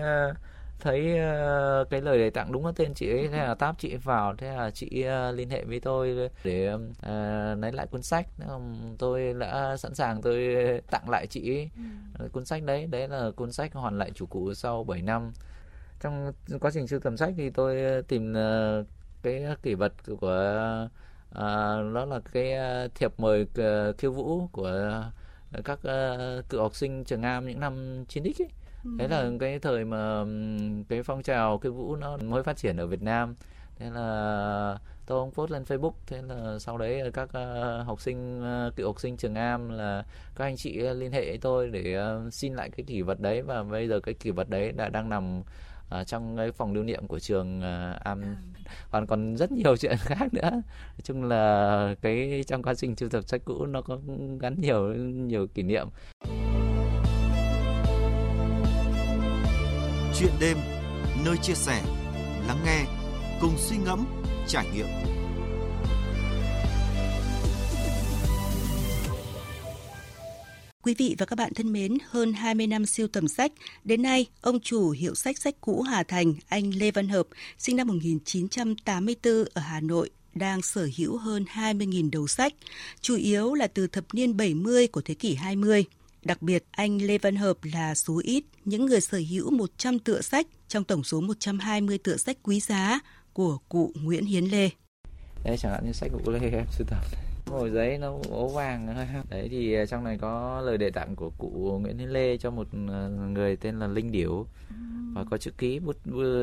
thấy 0.79 1.13
uh, 1.13 1.89
cái 1.89 2.01
lời 2.01 2.17
đề 2.17 2.29
tặng 2.29 2.51
đúng 2.51 2.65
là 2.65 2.71
tên 2.75 2.93
chị 2.93 3.09
ấy. 3.09 3.27
Thế 3.27 3.37
là 3.37 3.55
táp 3.55 3.75
chị 3.79 3.93
ấy 3.93 3.97
vào 3.97 4.35
thế 4.37 4.47
là 4.47 4.71
chị 4.71 5.05
uh, 5.29 5.35
liên 5.35 5.49
hệ 5.49 5.63
với 5.63 5.79
tôi 5.79 6.29
để 6.43 6.73
uh, 6.73 6.79
lấy 7.59 7.71
lại 7.71 7.87
cuốn 7.87 8.03
sách. 8.03 8.27
Tôi 8.97 9.33
đã 9.33 9.77
sẵn 9.77 9.95
sàng 9.95 10.21
tôi 10.21 10.55
tặng 10.91 11.09
lại 11.09 11.27
chị 11.27 11.51
ấy 11.51 11.69
ừ. 12.19 12.29
cuốn 12.31 12.45
sách 12.45 12.63
đấy. 12.63 12.87
Đấy 12.87 13.07
là 13.07 13.31
cuốn 13.35 13.51
sách 13.51 13.73
hoàn 13.73 13.97
lại 13.97 14.11
chủ 14.15 14.25
cũ 14.25 14.53
sau 14.53 14.83
7 14.83 15.01
năm 15.01 15.33
trong 16.05 16.31
quá 16.59 16.71
trình 16.73 16.87
sưu 16.87 16.99
tầm 16.99 17.17
sách 17.17 17.33
thì 17.37 17.49
tôi 17.49 18.03
tìm 18.07 18.33
uh, 18.33 18.85
cái 19.23 19.45
kỷ 19.63 19.73
vật 19.73 19.93
của 20.19 20.87
uh, 21.31 21.39
đó 21.93 22.05
là 22.05 22.19
cái 22.33 22.53
thiệp 22.95 23.19
mời 23.19 23.47
khiêu 23.97 24.11
vũ 24.11 24.47
của 24.51 25.03
các 25.63 25.79
cựu 26.49 26.61
học 26.61 26.75
sinh 26.75 27.03
trường 27.03 27.21
Am 27.21 27.47
những 27.47 27.59
năm 27.59 28.03
9X 28.09 28.43
ấy. 28.43 28.49
Thế 28.99 29.07
là 29.07 29.31
cái 29.39 29.59
thời 29.59 29.85
mà 29.85 30.23
cái 30.89 31.03
phong 31.03 31.23
trào 31.23 31.57
cái 31.57 31.71
vũ 31.71 31.95
nó 31.95 32.17
mới 32.17 32.43
phát 32.43 32.57
triển 32.57 32.77
ở 32.77 32.87
Việt 32.87 33.01
Nam. 33.01 33.35
Thế 33.75 33.89
là 33.89 34.77
tôi 35.05 35.19
ông 35.19 35.31
post 35.31 35.51
lên 35.51 35.63
Facebook. 35.63 35.93
Thế 36.07 36.21
là 36.21 36.59
sau 36.59 36.77
đấy 36.77 37.11
các 37.13 37.29
học 37.85 38.01
sinh 38.01 38.43
cựu 38.75 38.87
học 38.87 38.99
sinh 38.99 39.17
trường 39.17 39.35
Am 39.35 39.69
là 39.69 40.03
các 40.35 40.45
anh 40.45 40.57
chị 40.57 40.79
liên 40.79 41.11
hệ 41.11 41.25
với 41.25 41.37
tôi 41.41 41.69
để 41.69 41.97
xin 42.31 42.53
lại 42.53 42.69
cái 42.69 42.83
kỷ 42.87 43.01
vật 43.01 43.19
đấy. 43.19 43.41
Và 43.41 43.63
bây 43.63 43.87
giờ 43.87 43.99
cái 43.99 44.13
kỷ 44.13 44.31
vật 44.31 44.49
đấy 44.49 44.71
đã 44.71 44.89
đang 44.89 45.09
nằm 45.09 45.41
ở 45.89 46.03
trong 46.03 46.37
cái 46.37 46.51
phòng 46.51 46.73
lưu 46.73 46.83
niệm 46.83 47.07
của 47.07 47.19
trường 47.19 47.59
uh, 47.59 48.03
Am 48.03 48.35
còn 48.91 49.07
còn 49.07 49.37
rất 49.37 49.51
nhiều 49.51 49.77
chuyện 49.79 49.97
khác 49.97 50.33
nữa. 50.33 50.49
Nói 50.51 51.01
chung 51.03 51.23
là 51.23 51.95
cái 52.01 52.43
trong 52.47 52.63
quá 52.63 52.73
trình 52.73 52.95
sưu 52.95 53.09
tập 53.09 53.21
sách 53.27 53.41
cũ 53.45 53.65
nó 53.65 53.81
có 53.81 53.99
gắn 54.39 54.55
nhiều 54.61 54.93
nhiều 54.95 55.47
kỷ 55.47 55.63
niệm. 55.63 55.87
Chuyện 60.19 60.31
đêm 60.39 60.57
nơi 61.25 61.37
chia 61.41 61.53
sẻ, 61.53 61.81
lắng 62.47 62.57
nghe, 62.65 62.85
cùng 63.41 63.53
suy 63.57 63.77
ngẫm, 63.77 64.05
trải 64.47 64.65
nghiệm. 64.73 65.14
Quý 70.85 70.93
vị 70.97 71.15
và 71.17 71.25
các 71.25 71.35
bạn 71.35 71.53
thân 71.53 71.73
mến, 71.73 71.97
hơn 72.09 72.33
20 72.33 72.67
năm 72.67 72.85
siêu 72.85 73.07
tầm 73.07 73.27
sách, 73.27 73.51
đến 73.83 74.01
nay, 74.01 74.25
ông 74.41 74.59
chủ 74.59 74.89
hiệu 74.89 75.15
sách 75.15 75.37
sách 75.37 75.55
cũ 75.61 75.81
Hà 75.81 76.03
Thành, 76.03 76.33
anh 76.47 76.71
Lê 76.75 76.91
Văn 76.91 77.07
Hợp, 77.07 77.27
sinh 77.57 77.75
năm 77.75 77.87
1984 77.87 79.33
ở 79.53 79.61
Hà 79.61 79.79
Nội, 79.79 80.09
đang 80.35 80.61
sở 80.61 80.89
hữu 80.97 81.17
hơn 81.17 81.45
20.000 81.53 82.09
đầu 82.11 82.27
sách, 82.27 82.53
chủ 83.01 83.15
yếu 83.15 83.53
là 83.53 83.67
từ 83.67 83.87
thập 83.87 84.05
niên 84.13 84.37
70 84.37 84.87
của 84.87 85.01
thế 85.01 85.13
kỷ 85.13 85.35
20. 85.35 85.85
Đặc 86.23 86.41
biệt, 86.41 86.63
anh 86.71 87.01
Lê 87.01 87.17
Văn 87.17 87.35
Hợp 87.35 87.57
là 87.63 87.95
số 87.95 88.21
ít 88.23 88.43
những 88.65 88.85
người 88.85 89.01
sở 89.01 89.21
hữu 89.29 89.51
100 89.51 89.99
tựa 89.99 90.21
sách 90.21 90.47
trong 90.67 90.83
tổng 90.83 91.03
số 91.03 91.21
120 91.21 91.97
tựa 91.97 92.17
sách 92.17 92.37
quý 92.43 92.59
giá 92.59 92.99
của 93.33 93.57
cụ 93.69 93.91
Nguyễn 93.95 94.25
Hiến 94.25 94.45
Lê. 94.45 94.69
Đấy 95.43 95.57
chẳng 95.59 95.71
hạn 95.71 95.85
như 95.85 95.91
sách 95.93 96.09
của 96.13 96.19
cụ 96.25 96.31
Lê 96.31 96.39
em 96.39 96.65
sưu 96.77 96.87
tầm 96.89 96.99
ngồi 97.45 97.69
giấy 97.69 97.97
nó 97.97 98.13
ố 98.29 98.47
vàng 98.47 99.07
đấy 99.29 99.47
thì 99.51 99.73
à, 99.73 99.85
trong 99.85 100.03
này 100.03 100.17
có 100.17 100.61
lời 100.65 100.77
đề 100.77 100.89
tặng 100.89 101.15
của 101.15 101.31
cụ 101.37 101.79
Nguyễn 101.81 101.97
Hiến 101.97 102.09
Lê 102.09 102.37
cho 102.37 102.51
một 102.51 102.67
à, 102.89 103.07
người 103.07 103.55
tên 103.55 103.79
là 103.79 103.87
Linh 103.87 104.11
Điểu 104.11 104.47
và 105.13 105.23
có 105.31 105.37
chữ 105.37 105.51
ký 105.57 105.79
bút 105.79 105.97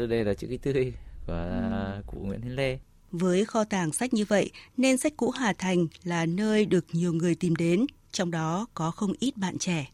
đây 0.08 0.24
là 0.24 0.34
chữ 0.34 0.46
ký 0.46 0.56
tươi 0.56 0.92
của 1.26 2.00
cụ 2.06 2.18
Nguyễn 2.22 2.42
Hiến 2.42 2.52
Lê 2.52 2.78
với 3.12 3.44
kho 3.44 3.64
tàng 3.64 3.92
sách 3.92 4.14
như 4.14 4.24
vậy 4.28 4.50
nên 4.76 4.96
sách 4.96 5.12
cũ 5.16 5.30
Hà 5.30 5.52
Thành 5.58 5.86
là 6.04 6.26
nơi 6.26 6.64
được 6.64 6.84
nhiều 6.92 7.12
người 7.12 7.34
tìm 7.34 7.56
đến 7.56 7.86
trong 8.12 8.30
đó 8.30 8.66
có 8.74 8.90
không 8.90 9.12
ít 9.18 9.36
bạn 9.36 9.58
trẻ. 9.58 9.86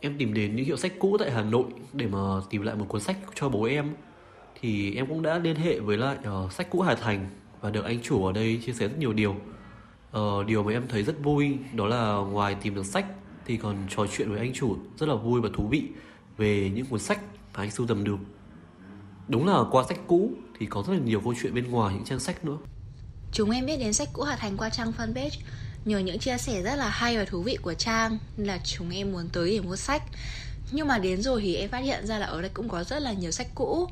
Em 0.00 0.18
tìm 0.18 0.34
đến 0.34 0.56
những 0.56 0.66
hiệu 0.66 0.76
sách 0.76 0.92
cũ 0.98 1.16
tại 1.18 1.30
Hà 1.30 1.42
Nội 1.42 1.64
để 1.92 2.06
mà 2.06 2.18
tìm 2.50 2.62
lại 2.62 2.76
một 2.76 2.86
cuốn 2.88 3.00
sách 3.00 3.16
cho 3.34 3.48
bố 3.48 3.64
em. 3.64 3.94
Thì 4.60 4.94
em 4.94 5.06
cũng 5.06 5.22
đã 5.22 5.38
liên 5.38 5.56
hệ 5.56 5.80
với 5.80 5.96
lại 5.96 6.16
uh, 6.44 6.52
sách 6.52 6.70
cũ 6.70 6.80
Hà 6.80 6.94
Thành 6.94 7.30
và 7.60 7.70
được 7.70 7.84
anh 7.84 8.02
chủ 8.02 8.24
ở 8.24 8.32
đây 8.32 8.60
chia 8.66 8.72
sẻ 8.72 8.88
rất 8.88 8.98
nhiều 8.98 9.12
điều. 9.12 9.36
Ờ, 10.16 10.44
điều 10.46 10.62
mà 10.62 10.72
em 10.72 10.88
thấy 10.88 11.02
rất 11.02 11.22
vui 11.22 11.56
đó 11.72 11.86
là 11.86 12.14
ngoài 12.14 12.56
tìm 12.62 12.74
được 12.74 12.86
sách 12.86 13.06
thì 13.46 13.56
còn 13.56 13.76
trò 13.96 14.06
chuyện 14.16 14.30
với 14.30 14.38
anh 14.38 14.52
chủ 14.52 14.76
rất 14.98 15.08
là 15.08 15.14
vui 15.14 15.40
và 15.40 15.48
thú 15.56 15.68
vị 15.68 15.82
về 16.36 16.70
những 16.74 16.86
cuốn 16.86 17.00
sách 17.00 17.20
mà 17.54 17.62
anh 17.62 17.70
sưu 17.70 17.86
tầm 17.86 18.04
được. 18.04 18.16
Đúng 19.28 19.46
là 19.46 19.58
qua 19.70 19.84
sách 19.88 19.98
cũ 20.06 20.30
thì 20.58 20.66
có 20.66 20.82
rất 20.86 20.92
là 20.92 20.98
nhiều 20.98 21.20
câu 21.20 21.34
chuyện 21.42 21.54
bên 21.54 21.70
ngoài 21.70 21.94
những 21.94 22.04
trang 22.04 22.20
sách 22.20 22.44
nữa. 22.44 22.56
Chúng 23.32 23.50
em 23.50 23.66
biết 23.66 23.76
đến 23.76 23.92
sách 23.92 24.08
cũ 24.12 24.22
Hà 24.22 24.36
Thành 24.36 24.56
qua 24.56 24.70
trang 24.70 24.92
fanpage 24.98 25.40
Nhờ 25.84 25.98
những 25.98 26.18
chia 26.18 26.38
sẻ 26.38 26.62
rất 26.62 26.76
là 26.76 26.88
hay 26.88 27.18
và 27.18 27.24
thú 27.24 27.42
vị 27.42 27.56
của 27.62 27.74
Trang 27.74 28.18
là 28.36 28.58
chúng 28.64 28.90
em 28.90 29.12
muốn 29.12 29.28
tới 29.32 29.50
để 29.50 29.60
mua 29.60 29.76
sách 29.76 30.02
Nhưng 30.72 30.88
mà 30.88 30.98
đến 30.98 31.22
rồi 31.22 31.40
thì 31.40 31.54
em 31.54 31.70
phát 31.70 31.78
hiện 31.78 32.06
ra 32.06 32.18
là 32.18 32.26
ở 32.26 32.40
đây 32.40 32.50
cũng 32.54 32.68
có 32.68 32.84
rất 32.84 33.02
là 33.02 33.12
nhiều 33.12 33.30
sách 33.30 33.46
cũ 33.54 33.88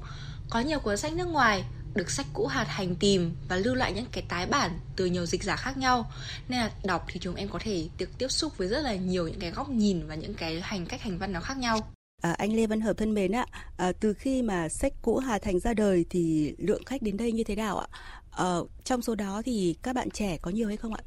Có 0.50 0.60
nhiều 0.60 0.78
cuốn 0.78 0.96
sách 0.96 1.12
nước 1.12 1.28
ngoài 1.28 1.64
được 1.94 2.10
sách 2.10 2.26
cũ 2.32 2.46
Hà 2.46 2.64
Thành 2.64 2.94
tìm 2.94 3.32
và 3.48 3.56
lưu 3.56 3.74
lại 3.74 3.92
những 3.92 4.06
cái 4.12 4.24
tái 4.28 4.46
bản 4.46 4.80
từ 4.96 5.06
nhiều 5.06 5.26
dịch 5.26 5.42
giả 5.42 5.56
khác 5.56 5.76
nhau 5.76 6.10
nên 6.48 6.60
là 6.60 6.70
đọc 6.84 7.06
thì 7.08 7.20
chúng 7.20 7.34
em 7.34 7.48
có 7.48 7.58
thể 7.62 7.88
được 7.98 8.18
tiếp 8.18 8.28
xúc 8.28 8.58
với 8.58 8.68
rất 8.68 8.80
là 8.80 8.94
nhiều 8.94 9.28
những 9.28 9.40
cái 9.40 9.50
góc 9.50 9.68
nhìn 9.68 10.06
và 10.06 10.14
những 10.14 10.34
cái 10.34 10.60
hành 10.60 10.86
cách 10.86 11.02
hành 11.02 11.18
văn 11.18 11.32
nó 11.32 11.40
khác 11.40 11.58
nhau 11.58 11.80
À, 12.22 12.34
anh 12.38 12.52
Lê 12.56 12.66
Văn 12.66 12.80
Hợp 12.80 12.94
thân 12.96 13.14
mến 13.14 13.32
ạ, 13.32 13.46
à, 13.76 13.92
từ 14.00 14.14
khi 14.14 14.42
mà 14.42 14.68
sách 14.68 14.92
cũ 15.02 15.18
Hà 15.18 15.38
Thành 15.38 15.58
ra 15.60 15.74
đời 15.74 16.04
thì 16.10 16.54
lượng 16.58 16.84
khách 16.84 17.02
đến 17.02 17.16
đây 17.16 17.32
như 17.32 17.44
thế 17.44 17.56
nào 17.56 17.78
ạ? 17.78 17.86
À, 18.30 18.54
trong 18.84 19.02
số 19.02 19.14
đó 19.14 19.42
thì 19.44 19.76
các 19.82 19.94
bạn 19.94 20.10
trẻ 20.10 20.36
có 20.42 20.50
nhiều 20.50 20.68
hay 20.68 20.76
không 20.76 20.94
ạ? 20.94 21.02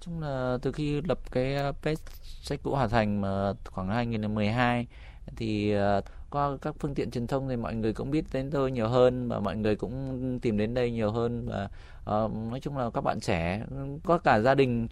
chung 0.00 0.20
là 0.20 0.58
từ 0.62 0.72
khi 0.72 1.00
lập 1.00 1.18
cái 1.30 1.54
ờ, 1.54 1.72
page 1.82 2.02
sách 2.42 2.60
cũ 2.62 2.74
Hà 2.74 2.88
Thành 2.88 3.20
mà 3.20 3.52
khoảng 3.64 3.88
2012 3.88 4.86
thì 5.36 5.74
uh, 5.98 6.04
qua 6.30 6.56
các 6.62 6.74
phương 6.78 6.94
tiện 6.94 7.10
truyền 7.10 7.26
thông 7.26 7.48
thì 7.48 7.56
mọi 7.56 7.74
người 7.74 7.92
cũng 7.92 8.10
biết 8.10 8.24
đến 8.32 8.50
tôi 8.50 8.70
nhiều 8.70 8.88
hơn 8.88 9.28
và 9.28 9.40
mọi 9.40 9.56
người 9.56 9.76
cũng 9.76 10.38
tìm 10.42 10.58
đến 10.58 10.74
đây 10.74 10.90
nhiều 10.90 11.10
hơn 11.10 11.48
và 11.48 11.68
uh, 12.24 12.32
nói 12.50 12.60
chung 12.60 12.78
là 12.78 12.90
các 12.90 13.00
bạn 13.00 13.20
trẻ 13.20 13.62
có 14.04 14.18
cả 14.18 14.40
gia 14.40 14.54
đình 14.54 14.88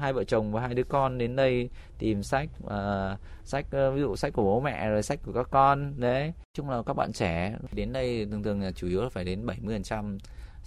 hai 0.00 0.12
vợ 0.12 0.24
chồng 0.24 0.52
và 0.52 0.60
hai 0.60 0.74
đứa 0.74 0.82
con 0.82 1.18
đến 1.18 1.36
đây 1.36 1.70
tìm 1.98 2.22
sách 2.22 2.48
uh, 2.64 3.18
sách 3.44 3.66
uh, 3.66 3.94
ví 3.94 4.00
dụ 4.00 4.16
sách 4.16 4.32
của 4.32 4.42
bố 4.42 4.60
mẹ 4.60 4.88
rồi 4.88 5.02
sách 5.02 5.20
của 5.24 5.32
các 5.32 5.46
con 5.50 6.00
đấy. 6.00 6.32
Chung 6.54 6.70
là 6.70 6.82
các 6.86 6.94
bạn 6.94 7.12
trẻ 7.12 7.56
đến 7.72 7.92
đây 7.92 8.26
thường 8.30 8.42
thường 8.42 8.60
là 8.60 8.72
chủ 8.72 8.88
yếu 8.88 9.02
là 9.02 9.08
phải 9.08 9.24
đến 9.24 9.46
70 9.46 9.74
phần 9.74 9.82
trăm 9.82 10.18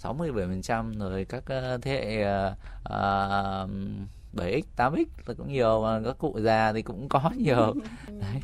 67% 0.02 0.98
rồi 0.98 1.24
các 1.24 1.44
thế 1.82 1.90
hệ 1.90 2.24
uh, 2.82 3.70
7x, 4.34 4.62
8x 4.76 5.04
là 5.26 5.34
cũng 5.34 5.52
nhiều 5.52 5.82
mà 5.82 6.00
các 6.04 6.18
cụ 6.18 6.36
già 6.40 6.72
thì 6.72 6.82
cũng 6.82 7.08
có 7.08 7.30
nhiều. 7.36 7.74
Đấy. 8.06 8.40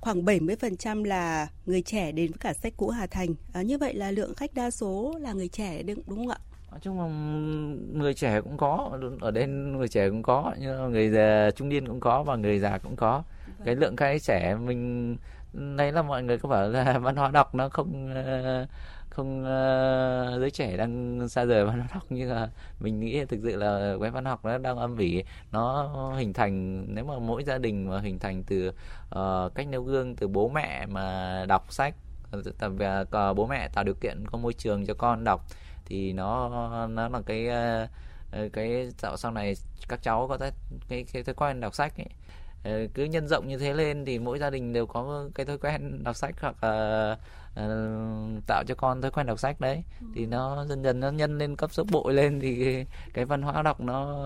Khoảng 0.00 0.24
70% 0.24 1.04
là 1.04 1.48
người 1.66 1.82
trẻ 1.82 2.12
đến 2.12 2.30
với 2.30 2.38
cả 2.40 2.52
sách 2.52 2.72
cũ 2.76 2.88
Hà 2.88 3.06
Thành. 3.06 3.34
À, 3.52 3.62
như 3.62 3.78
vậy 3.78 3.94
là 3.94 4.10
lượng 4.10 4.34
khách 4.34 4.54
đa 4.54 4.70
số 4.70 5.14
là 5.20 5.32
người 5.32 5.48
trẻ 5.48 5.82
đúng, 5.82 6.02
đúng 6.06 6.18
không 6.18 6.28
ạ? 6.28 6.38
Nói 6.70 6.80
chung 6.82 7.00
là 7.00 7.06
người 7.98 8.14
trẻ 8.14 8.40
cũng 8.40 8.56
có, 8.56 8.98
ở 9.20 9.30
đây 9.30 9.46
người 9.46 9.88
trẻ 9.88 10.08
cũng 10.08 10.22
có, 10.22 10.52
nhưng 10.60 10.92
người 10.92 11.10
già 11.10 11.50
trung 11.56 11.68
niên 11.68 11.88
cũng 11.88 12.00
có 12.00 12.22
và 12.22 12.36
người 12.36 12.58
già 12.58 12.78
cũng 12.78 12.96
có. 12.96 13.22
Vâng. 13.46 13.66
Cái 13.66 13.76
lượng 13.76 13.96
khách 13.96 14.22
trẻ 14.22 14.56
mình 14.56 15.16
đấy 15.52 15.92
là 15.92 16.02
mọi 16.02 16.22
người 16.22 16.38
có 16.38 16.48
bảo 16.48 16.68
là 16.68 16.98
văn 17.02 17.16
hóa 17.16 17.30
đọc 17.30 17.54
nó 17.54 17.68
không 17.68 18.12
uh, 18.12 18.68
không 19.14 19.40
uh, 19.40 20.40
giới 20.40 20.50
trẻ 20.50 20.76
đang 20.76 21.28
xa 21.28 21.44
rời 21.44 21.64
văn 21.64 21.86
học 21.90 22.02
nhưng 22.10 22.30
mà 22.30 22.50
mình 22.80 23.00
nghĩ 23.00 23.24
thực 23.24 23.40
sự 23.42 23.56
là 23.56 23.96
cái 24.00 24.10
văn 24.10 24.24
học 24.24 24.44
nó 24.44 24.58
đang 24.58 24.76
âm 24.76 24.94
vỉ 24.94 25.24
nó 25.52 25.88
hình 26.16 26.32
thành 26.32 26.84
nếu 26.94 27.04
mà 27.04 27.18
mỗi 27.18 27.44
gia 27.44 27.58
đình 27.58 27.90
mà 27.90 28.00
hình 28.00 28.18
thành 28.18 28.42
từ 28.42 28.68
uh, 28.68 29.54
cách 29.54 29.68
nêu 29.68 29.82
gương 29.82 30.16
từ 30.16 30.28
bố 30.28 30.48
mẹ 30.48 30.86
mà 30.86 31.44
đọc 31.48 31.72
sách 31.72 31.94
và 32.58 33.00
uh, 33.00 33.36
bố 33.36 33.46
mẹ 33.46 33.68
tạo 33.68 33.84
điều 33.84 33.94
kiện 33.94 34.24
có 34.26 34.38
môi 34.38 34.52
trường 34.52 34.86
cho 34.86 34.94
con 34.94 35.24
đọc 35.24 35.40
thì 35.84 36.12
nó 36.12 36.48
nó 36.86 37.08
là 37.08 37.20
cái 37.26 37.48
uh, 37.48 38.52
cái 38.52 38.90
dạo 38.98 39.16
sau 39.16 39.30
này 39.30 39.54
các 39.88 40.02
cháu 40.02 40.28
có 40.28 40.38
cái 40.38 40.50
cái, 40.88 41.04
cái 41.12 41.22
thói 41.22 41.34
quen 41.34 41.60
đọc 41.60 41.74
sách 41.74 41.92
ấy. 41.96 42.08
Cứ 42.94 43.04
nhân 43.04 43.28
rộng 43.28 43.48
như 43.48 43.58
thế 43.58 43.72
lên 43.72 44.04
thì 44.04 44.18
mỗi 44.18 44.38
gia 44.38 44.50
đình 44.50 44.72
đều 44.72 44.86
có 44.86 45.28
cái 45.34 45.46
thói 45.46 45.58
quen 45.58 46.04
đọc 46.04 46.16
sách 46.16 46.34
hoặc 46.40 46.56
uh, 46.56 47.18
uh, 47.60 48.46
tạo 48.46 48.64
cho 48.66 48.74
con 48.74 49.02
thói 49.02 49.10
quen 49.10 49.26
đọc 49.26 49.38
sách 49.38 49.60
đấy 49.60 49.82
ừ. 50.00 50.06
thì 50.14 50.26
nó 50.26 50.64
dần 50.68 50.82
dần 50.82 51.00
nó 51.00 51.10
nhân 51.10 51.38
lên 51.38 51.56
cấp 51.56 51.72
số 51.72 51.84
bội 51.90 52.14
lên 52.14 52.40
thì 52.40 52.64
cái, 52.64 52.86
cái 53.14 53.24
văn 53.24 53.42
hóa 53.42 53.62
đọc 53.62 53.80
nó 53.80 54.22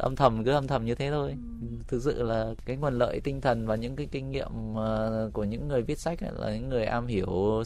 âm 0.00 0.16
thầm 0.16 0.44
cứ 0.44 0.50
âm 0.50 0.66
thầm 0.66 0.84
như 0.84 0.94
thế 0.94 1.10
thôi 1.10 1.36
ừ. 1.60 1.66
thực 1.88 2.02
sự 2.02 2.22
là 2.22 2.54
cái 2.64 2.76
nguồn 2.76 2.98
lợi 2.98 3.20
tinh 3.20 3.40
thần 3.40 3.66
và 3.66 3.76
những 3.76 3.96
cái 3.96 4.08
kinh 4.10 4.30
nghiệm 4.30 4.72
uh, 4.72 5.32
của 5.32 5.44
những 5.44 5.68
người 5.68 5.82
viết 5.82 5.98
sách 5.98 6.20
ấy, 6.20 6.30
là 6.38 6.54
những 6.54 6.68
người 6.68 6.84
am 6.84 7.06
hiểu 7.06 7.62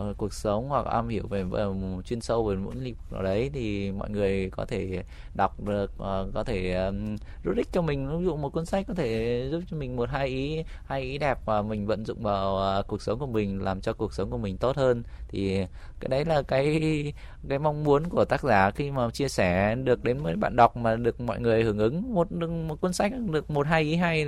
uh, 0.00 0.16
cuộc 0.16 0.32
sống 0.32 0.68
hoặc 0.68 0.86
am 0.86 1.08
hiểu 1.08 1.26
về, 1.26 1.44
về 1.44 1.64
chuyên 2.04 2.20
sâu 2.20 2.44
về 2.44 2.56
mỗi 2.56 2.74
lĩnh 2.74 2.94
vực 2.94 3.12
nào 3.12 3.22
đấy 3.22 3.50
thì 3.52 3.92
mọi 3.92 4.10
người 4.10 4.50
có 4.50 4.64
thể 4.64 5.02
đọc 5.34 5.60
được 5.64 5.92
uh, 5.92 6.34
có 6.34 6.44
thể 6.46 6.86
um, 6.86 7.16
rút 7.44 7.56
ích 7.56 7.68
cho 7.72 7.82
mình 7.82 8.18
ví 8.18 8.24
dụ 8.24 8.36
một 8.36 8.52
cuốn 8.52 8.66
sách 8.66 8.84
có 8.88 8.94
thể 8.94 9.48
giúp 9.50 9.62
cho 9.70 9.76
mình 9.76 9.96
một 9.96 10.08
hai 10.08 10.28
ý 10.28 10.64
hai 10.84 11.02
ý 11.02 11.18
đẹp 11.18 11.38
và 11.44 11.62
mình 11.62 11.86
vận 11.86 12.06
dụng 12.06 12.22
vào 12.22 12.78
uh, 12.80 12.86
cuộc 12.86 13.02
sống 13.02 13.18
của 13.18 13.26
mình 13.26 13.62
làm 13.62 13.80
cho 13.80 13.92
cuộc 13.92 14.14
sống 14.14 14.30
của 14.30 14.38
mình 14.42 14.56
tốt 14.56 14.76
hơn. 14.76 15.02
Thì 15.28 15.66
cái 16.00 16.08
đấy 16.08 16.24
là 16.24 16.42
cái 16.42 17.12
cái 17.48 17.58
mong 17.58 17.84
muốn 17.84 18.08
của 18.08 18.24
tác 18.24 18.42
giả 18.42 18.70
khi 18.70 18.90
mà 18.90 19.10
chia 19.10 19.28
sẻ 19.28 19.74
được 19.74 20.04
đến 20.04 20.18
với 20.22 20.36
bạn 20.36 20.56
đọc 20.56 20.76
mà 20.76 20.96
được 20.96 21.20
mọi 21.20 21.40
người 21.40 21.62
hưởng 21.62 21.78
ứng 21.78 22.14
một 22.14 22.32
một 22.32 22.80
cuốn 22.80 22.92
sách 22.92 23.12
được 23.30 23.50
một 23.50 23.66
hai 23.66 23.82
ý 23.82 23.96
hay 23.96 24.26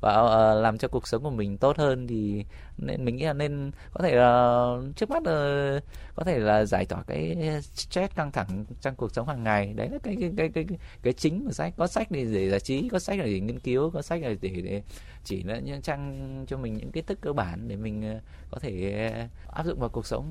và 0.00 0.20
uh, 0.20 0.62
làm 0.62 0.78
cho 0.78 0.88
cuộc 0.88 1.08
sống 1.08 1.22
của 1.22 1.30
mình 1.30 1.58
tốt 1.58 1.76
hơn 1.76 2.06
thì 2.06 2.44
nên 2.78 3.04
mình 3.04 3.16
nghĩ 3.16 3.24
là 3.24 3.32
nên 3.32 3.70
có 3.92 4.04
thể 4.04 4.14
là 4.14 4.66
trước 4.96 5.10
mắt 5.10 5.22
là 5.26 5.80
có 6.14 6.24
thể 6.24 6.38
là 6.38 6.64
giải 6.64 6.84
tỏa 6.86 7.02
cái 7.02 7.36
stress 7.62 8.14
căng 8.14 8.32
thẳng 8.32 8.64
trong 8.80 8.94
cuộc 8.96 9.12
sống 9.12 9.28
hàng 9.28 9.44
ngày. 9.44 9.72
Đấy 9.74 9.88
là 9.88 9.98
cái 10.02 10.16
cái 10.20 10.32
cái 10.36 10.48
cái 10.48 10.66
cái 11.02 11.12
chính 11.12 11.44
của 11.44 11.52
sách. 11.52 11.74
Có 11.76 11.86
sách 11.86 12.10
để 12.10 12.24
để 12.24 12.50
giải 12.50 12.60
trí 12.60 12.88
có 12.88 12.98
sách 12.98 13.18
là 13.18 13.24
để 13.24 13.40
nghiên 13.40 13.60
cứu 13.60 13.90
có 13.90 14.02
sách 14.02 14.22
là 14.22 14.34
để 14.40 14.50
để 14.50 14.82
chỉ 15.24 15.42
là 15.42 15.58
những 15.58 15.82
trang 15.82 16.44
cho 16.48 16.56
mình 16.56 16.76
những 16.76 16.92
kiến 16.92 17.04
thức 17.04 17.18
cơ 17.20 17.32
bản 17.32 17.68
để 17.68 17.76
mình 17.76 18.02
ờ, 18.02 18.20
có 18.50 18.58
thể 18.58 19.10
áp 19.52 19.66
dụng 19.66 19.78
vào 19.78 19.88
cuộc 19.88 20.06
sống 20.06 20.26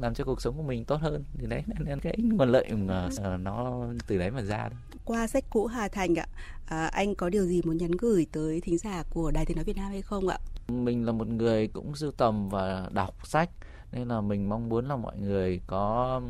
làm 0.00 0.14
cho 0.14 0.24
cuộc 0.24 0.40
sống 0.40 0.56
của 0.56 0.62
mình 0.62 0.84
tốt 0.84 0.96
hơn. 1.00 1.24
Thì 1.38 1.46
đấy 1.46 1.62
nên 1.78 2.00
cái 2.00 2.16
nguồn 2.18 2.48
lợi 2.48 2.70
mà 2.72 3.08
ờ, 3.22 3.36
nó 3.36 3.84
từ 4.06 4.18
đấy 4.18 4.30
mà 4.30 4.42
ra 4.42 4.70
qua 5.04 5.26
sách 5.26 5.44
cũ 5.50 5.66
Hà 5.66 5.88
Thành 5.88 6.14
ạ 6.18 6.26
à, 6.66 6.86
anh 6.86 7.14
có 7.14 7.28
điều 7.28 7.44
gì 7.44 7.62
muốn 7.64 7.76
nhắn 7.76 7.90
gửi 7.90 8.26
tới 8.32 8.60
thính 8.60 8.78
giả 8.78 9.02
của 9.10 9.30
Đài 9.30 9.46
Tiếng 9.46 9.56
nói 9.56 9.64
Việt 9.64 9.76
Nam 9.76 9.90
hay 9.90 10.02
không 10.02 10.28
ạ? 10.28 10.38
Mình 10.68 11.06
là 11.06 11.12
một 11.12 11.28
người 11.28 11.68
cũng 11.68 11.96
sưu 11.96 12.10
tầm 12.10 12.48
và 12.48 12.88
đọc 12.92 13.26
sách 13.26 13.50
nên 13.92 14.08
là 14.08 14.20
mình 14.20 14.48
mong 14.48 14.68
muốn 14.68 14.88
là 14.88 14.96
mọi 14.96 15.16
người 15.18 15.60
có 15.66 16.20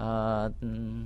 uh, 0.00 0.52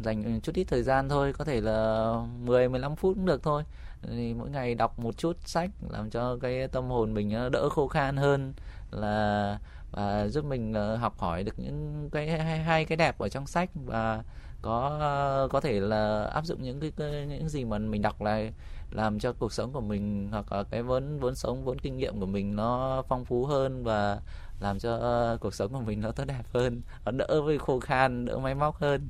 dành 0.05 0.41
chút 0.43 0.55
ít 0.55 0.65
thời 0.65 0.83
gian 0.83 1.09
thôi 1.09 1.33
có 1.33 1.45
thể 1.45 1.61
là 1.61 2.13
10 2.45 2.69
15 2.69 2.97
phút 2.97 3.15
cũng 3.15 3.27
được 3.27 3.43
thôi. 3.43 3.63
Thì 4.03 4.35
mỗi 4.35 4.51
ngày 4.51 4.75
đọc 4.75 4.99
một 4.99 5.19
chút 5.19 5.37
sách 5.45 5.71
làm 5.91 6.11
cho 6.11 6.37
cái 6.37 6.69
tâm 6.69 6.85
hồn 6.89 7.15
mình 7.15 7.31
đỡ 7.53 7.69
khô 7.69 7.89
khan 7.89 8.17
hơn 8.17 8.55
là 8.91 9.59
và 9.91 10.29
giúp 10.29 10.45
mình 10.45 10.73
ờ, 10.73 10.97
học 10.97 11.19
hỏi 11.19 11.45
được 11.45 11.59
những 11.59 12.09
cái 12.13 12.29
hay, 12.39 12.59
hay 12.59 12.85
cái 12.85 12.97
đẹp 12.97 13.19
ở 13.19 13.29
trong 13.29 13.47
sách 13.47 13.71
và 13.75 14.23
có 14.63 14.97
ờ, 15.01 15.49
có 15.51 15.61
thể 15.61 15.81
là 15.81 16.25
áp 16.25 16.45
dụng 16.45 16.63
những 16.63 16.81
cái 16.97 17.27
những 17.29 17.49
gì 17.49 17.65
mà 17.65 17.79
mình 17.79 18.03
đọc 18.03 18.23
lại 18.23 18.53
làm 18.91 19.19
cho 19.19 19.33
cuộc 19.33 19.53
sống 19.53 19.73
của 19.73 19.81
mình 19.81 20.29
hoặc 20.31 20.53
là 20.53 20.63
cái 20.63 20.83
vốn 20.83 21.19
vốn 21.19 21.35
sống 21.35 21.65
vốn 21.65 21.79
kinh 21.79 21.97
nghiệm 21.97 22.21
của 22.21 22.27
mình 22.27 22.57
nó 22.57 23.03
phong 23.09 23.25
phú 23.25 23.47
hơn 23.47 23.85
và 23.85 24.21
làm 24.61 24.79
cho 24.79 24.97
ờ, 24.97 25.39
cuộc 25.41 25.55
sống 25.55 25.73
của 25.73 25.81
mình 25.81 26.01
nó 26.01 26.11
tốt 26.11 26.25
đẹp 26.25 26.43
hơn 26.55 26.83
nó 27.05 27.13
đỡ 27.13 27.43
với 27.43 27.59
khô 27.59 27.81
khan 27.81 28.25
đỡ 28.25 28.39
máy 28.39 28.55
móc 28.55 28.77
hơn. 28.77 29.09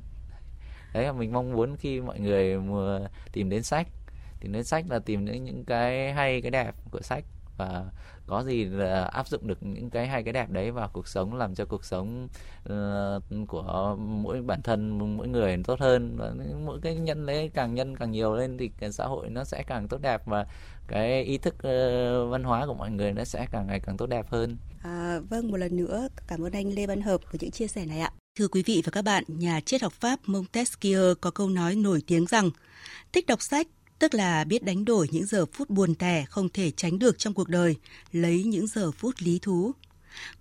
Đấy 0.93 1.03
là 1.05 1.11
mình 1.11 1.33
mong 1.33 1.51
muốn 1.51 1.75
khi 1.77 2.01
mọi 2.01 2.19
người 2.19 2.57
tìm 3.31 3.49
đến 3.49 3.63
sách. 3.63 3.87
Tìm 4.39 4.51
đến 4.51 4.63
sách 4.63 4.85
là 4.89 4.99
tìm 4.99 5.25
đến 5.25 5.43
những 5.43 5.65
cái 5.65 6.13
hay 6.13 6.41
cái 6.41 6.51
đẹp 6.51 6.75
của 6.91 7.01
sách 7.01 7.23
và 7.59 7.85
có 8.27 8.43
gì 8.43 8.65
là 8.65 9.03
áp 9.03 9.27
dụng 9.27 9.47
được 9.47 9.63
những 9.63 9.89
cái 9.89 10.07
hay 10.07 10.23
cái 10.23 10.33
đẹp 10.33 10.49
đấy 10.49 10.71
vào 10.71 10.89
cuộc 10.93 11.07
sống 11.07 11.35
làm 11.35 11.55
cho 11.55 11.65
cuộc 11.65 11.85
sống 11.85 12.27
uh, 12.69 13.47
của 13.47 13.95
mỗi 13.99 14.41
bản 14.41 14.61
thân 14.61 14.97
mỗi 15.17 15.27
người 15.27 15.57
tốt 15.63 15.79
hơn 15.79 16.17
và 16.17 16.33
mỗi 16.65 16.79
cái 16.81 16.95
nhân 16.95 17.25
đấy 17.25 17.51
càng 17.53 17.75
nhân 17.75 17.95
càng 17.95 18.11
nhiều 18.11 18.35
lên 18.35 18.57
thì 18.57 18.71
cái 18.79 18.91
xã 18.91 19.05
hội 19.05 19.29
nó 19.29 19.43
sẽ 19.43 19.63
càng 19.67 19.87
tốt 19.87 20.01
đẹp 20.01 20.21
và 20.25 20.45
cái 20.87 21.23
ý 21.23 21.37
thức 21.37 21.55
uh, 21.55 22.31
văn 22.31 22.43
hóa 22.43 22.65
của 22.65 22.73
mọi 22.73 22.91
người 22.91 23.13
nó 23.13 23.23
sẽ 23.23 23.47
càng 23.51 23.67
ngày 23.67 23.79
càng 23.79 23.97
tốt 23.97 24.05
đẹp 24.05 24.25
hơn. 24.29 24.57
À, 24.83 25.19
vâng 25.29 25.51
một 25.51 25.57
lần 25.57 25.77
nữa 25.77 26.07
cảm 26.27 26.41
ơn 26.41 26.51
anh 26.51 26.73
Lê 26.73 26.87
Văn 26.87 27.01
Hợp 27.01 27.21
với 27.31 27.39
những 27.41 27.51
chia 27.51 27.67
sẻ 27.67 27.85
này 27.85 27.99
ạ. 27.99 28.11
Thưa 28.39 28.47
quý 28.47 28.63
vị 28.65 28.81
và 28.85 28.89
các 28.91 29.01
bạn, 29.01 29.23
nhà 29.27 29.59
triết 29.65 29.81
học 29.81 29.93
Pháp 29.93 30.19
Montesquieu 30.25 31.15
có 31.21 31.31
câu 31.31 31.49
nói 31.49 31.75
nổi 31.75 32.01
tiếng 32.07 32.25
rằng 32.25 32.49
thích 33.13 33.25
đọc 33.27 33.41
sách 33.41 33.67
tức 33.99 34.13
là 34.13 34.43
biết 34.43 34.63
đánh 34.63 34.85
đổi 34.85 35.07
những 35.11 35.25
giờ 35.25 35.45
phút 35.45 35.69
buồn 35.69 35.95
tẻ 35.95 36.25
không 36.29 36.49
thể 36.49 36.71
tránh 36.71 36.99
được 36.99 37.19
trong 37.19 37.33
cuộc 37.33 37.49
đời, 37.49 37.75
lấy 38.11 38.43
những 38.43 38.67
giờ 38.67 38.91
phút 38.91 39.15
lý 39.19 39.39
thú. 39.39 39.71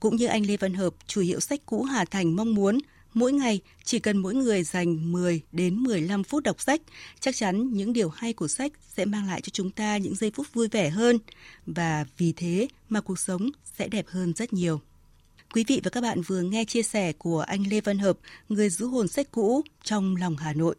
Cũng 0.01 0.17
như 0.17 0.27
anh 0.27 0.47
Lê 0.47 0.57
Văn 0.57 0.75
Hợp, 0.75 0.95
chủ 1.07 1.21
hiệu 1.21 1.41
sách 1.41 1.61
cũ 1.67 1.83
Hà 1.83 2.05
Thành 2.05 2.37
mong 2.37 2.55
muốn 2.55 2.79
Mỗi 3.15 3.33
ngày 3.33 3.61
chỉ 3.85 3.99
cần 3.99 4.17
mỗi 4.19 4.35
người 4.35 4.63
dành 4.63 5.13
10 5.13 5.43
đến 5.53 5.77
15 5.77 6.25
phút 6.25 6.43
đọc 6.43 6.61
sách, 6.61 6.83
chắc 7.21 7.37
chắn 7.37 7.73
những 7.73 7.93
điều 7.93 8.09
hay 8.09 8.33
của 8.33 8.49
sách 8.49 8.73
sẽ 8.97 9.05
mang 9.05 9.27
lại 9.27 9.41
cho 9.41 9.51
chúng 9.53 9.71
ta 9.71 9.97
những 9.97 10.15
giây 10.15 10.31
phút 10.35 10.47
vui 10.53 10.69
vẻ 10.69 10.89
hơn 10.91 11.19
và 11.67 12.05
vì 12.19 12.33
thế 12.33 12.69
mà 12.89 13.01
cuộc 13.01 13.19
sống 13.19 13.51
sẽ 13.79 13.89
đẹp 13.89 14.07
hơn 14.09 14.33
rất 14.37 14.53
nhiều. 14.53 14.81
Quý 15.55 15.65
vị 15.69 15.81
và 15.85 15.91
các 15.91 16.01
bạn 16.01 16.23
vừa 16.23 16.41
nghe 16.41 16.65
chia 16.65 16.83
sẻ 16.83 17.13
của 17.13 17.41
anh 17.41 17.65
Lê 17.71 17.81
Văn 17.81 17.99
Hợp, 17.99 18.19
người 18.49 18.71
giữ 18.71 18.87
hồn 18.87 19.09
sách 19.09 19.29
cũ 19.31 19.63
trong 19.83 20.17
lòng 20.17 20.37
Hà 20.37 20.53
Nội. 20.53 20.75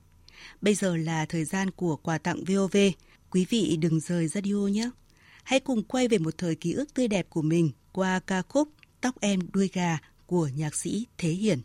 Bây 0.61 0.75
giờ 0.75 0.97
là 0.97 1.25
thời 1.25 1.45
gian 1.45 1.71
của 1.71 1.95
quà 1.95 2.17
tặng 2.17 2.43
VOV. 2.43 2.77
Quý 3.29 3.45
vị 3.49 3.77
đừng 3.81 3.99
rời 3.99 4.27
radio 4.27 4.55
nhé. 4.55 4.89
Hãy 5.43 5.59
cùng 5.59 5.83
quay 5.83 6.07
về 6.07 6.17
một 6.17 6.37
thời 6.37 6.55
ký 6.55 6.73
ức 6.73 6.93
tươi 6.93 7.07
đẹp 7.07 7.29
của 7.29 7.41
mình 7.41 7.71
qua 7.91 8.19
ca 8.19 8.41
khúc 8.41 8.69
Tóc 9.01 9.15
em 9.21 9.39
đuôi 9.53 9.69
gà 9.73 9.97
của 10.25 10.49
nhạc 10.55 10.75
sĩ 10.75 11.07
Thế 11.17 11.29
Hiển. 11.29 11.61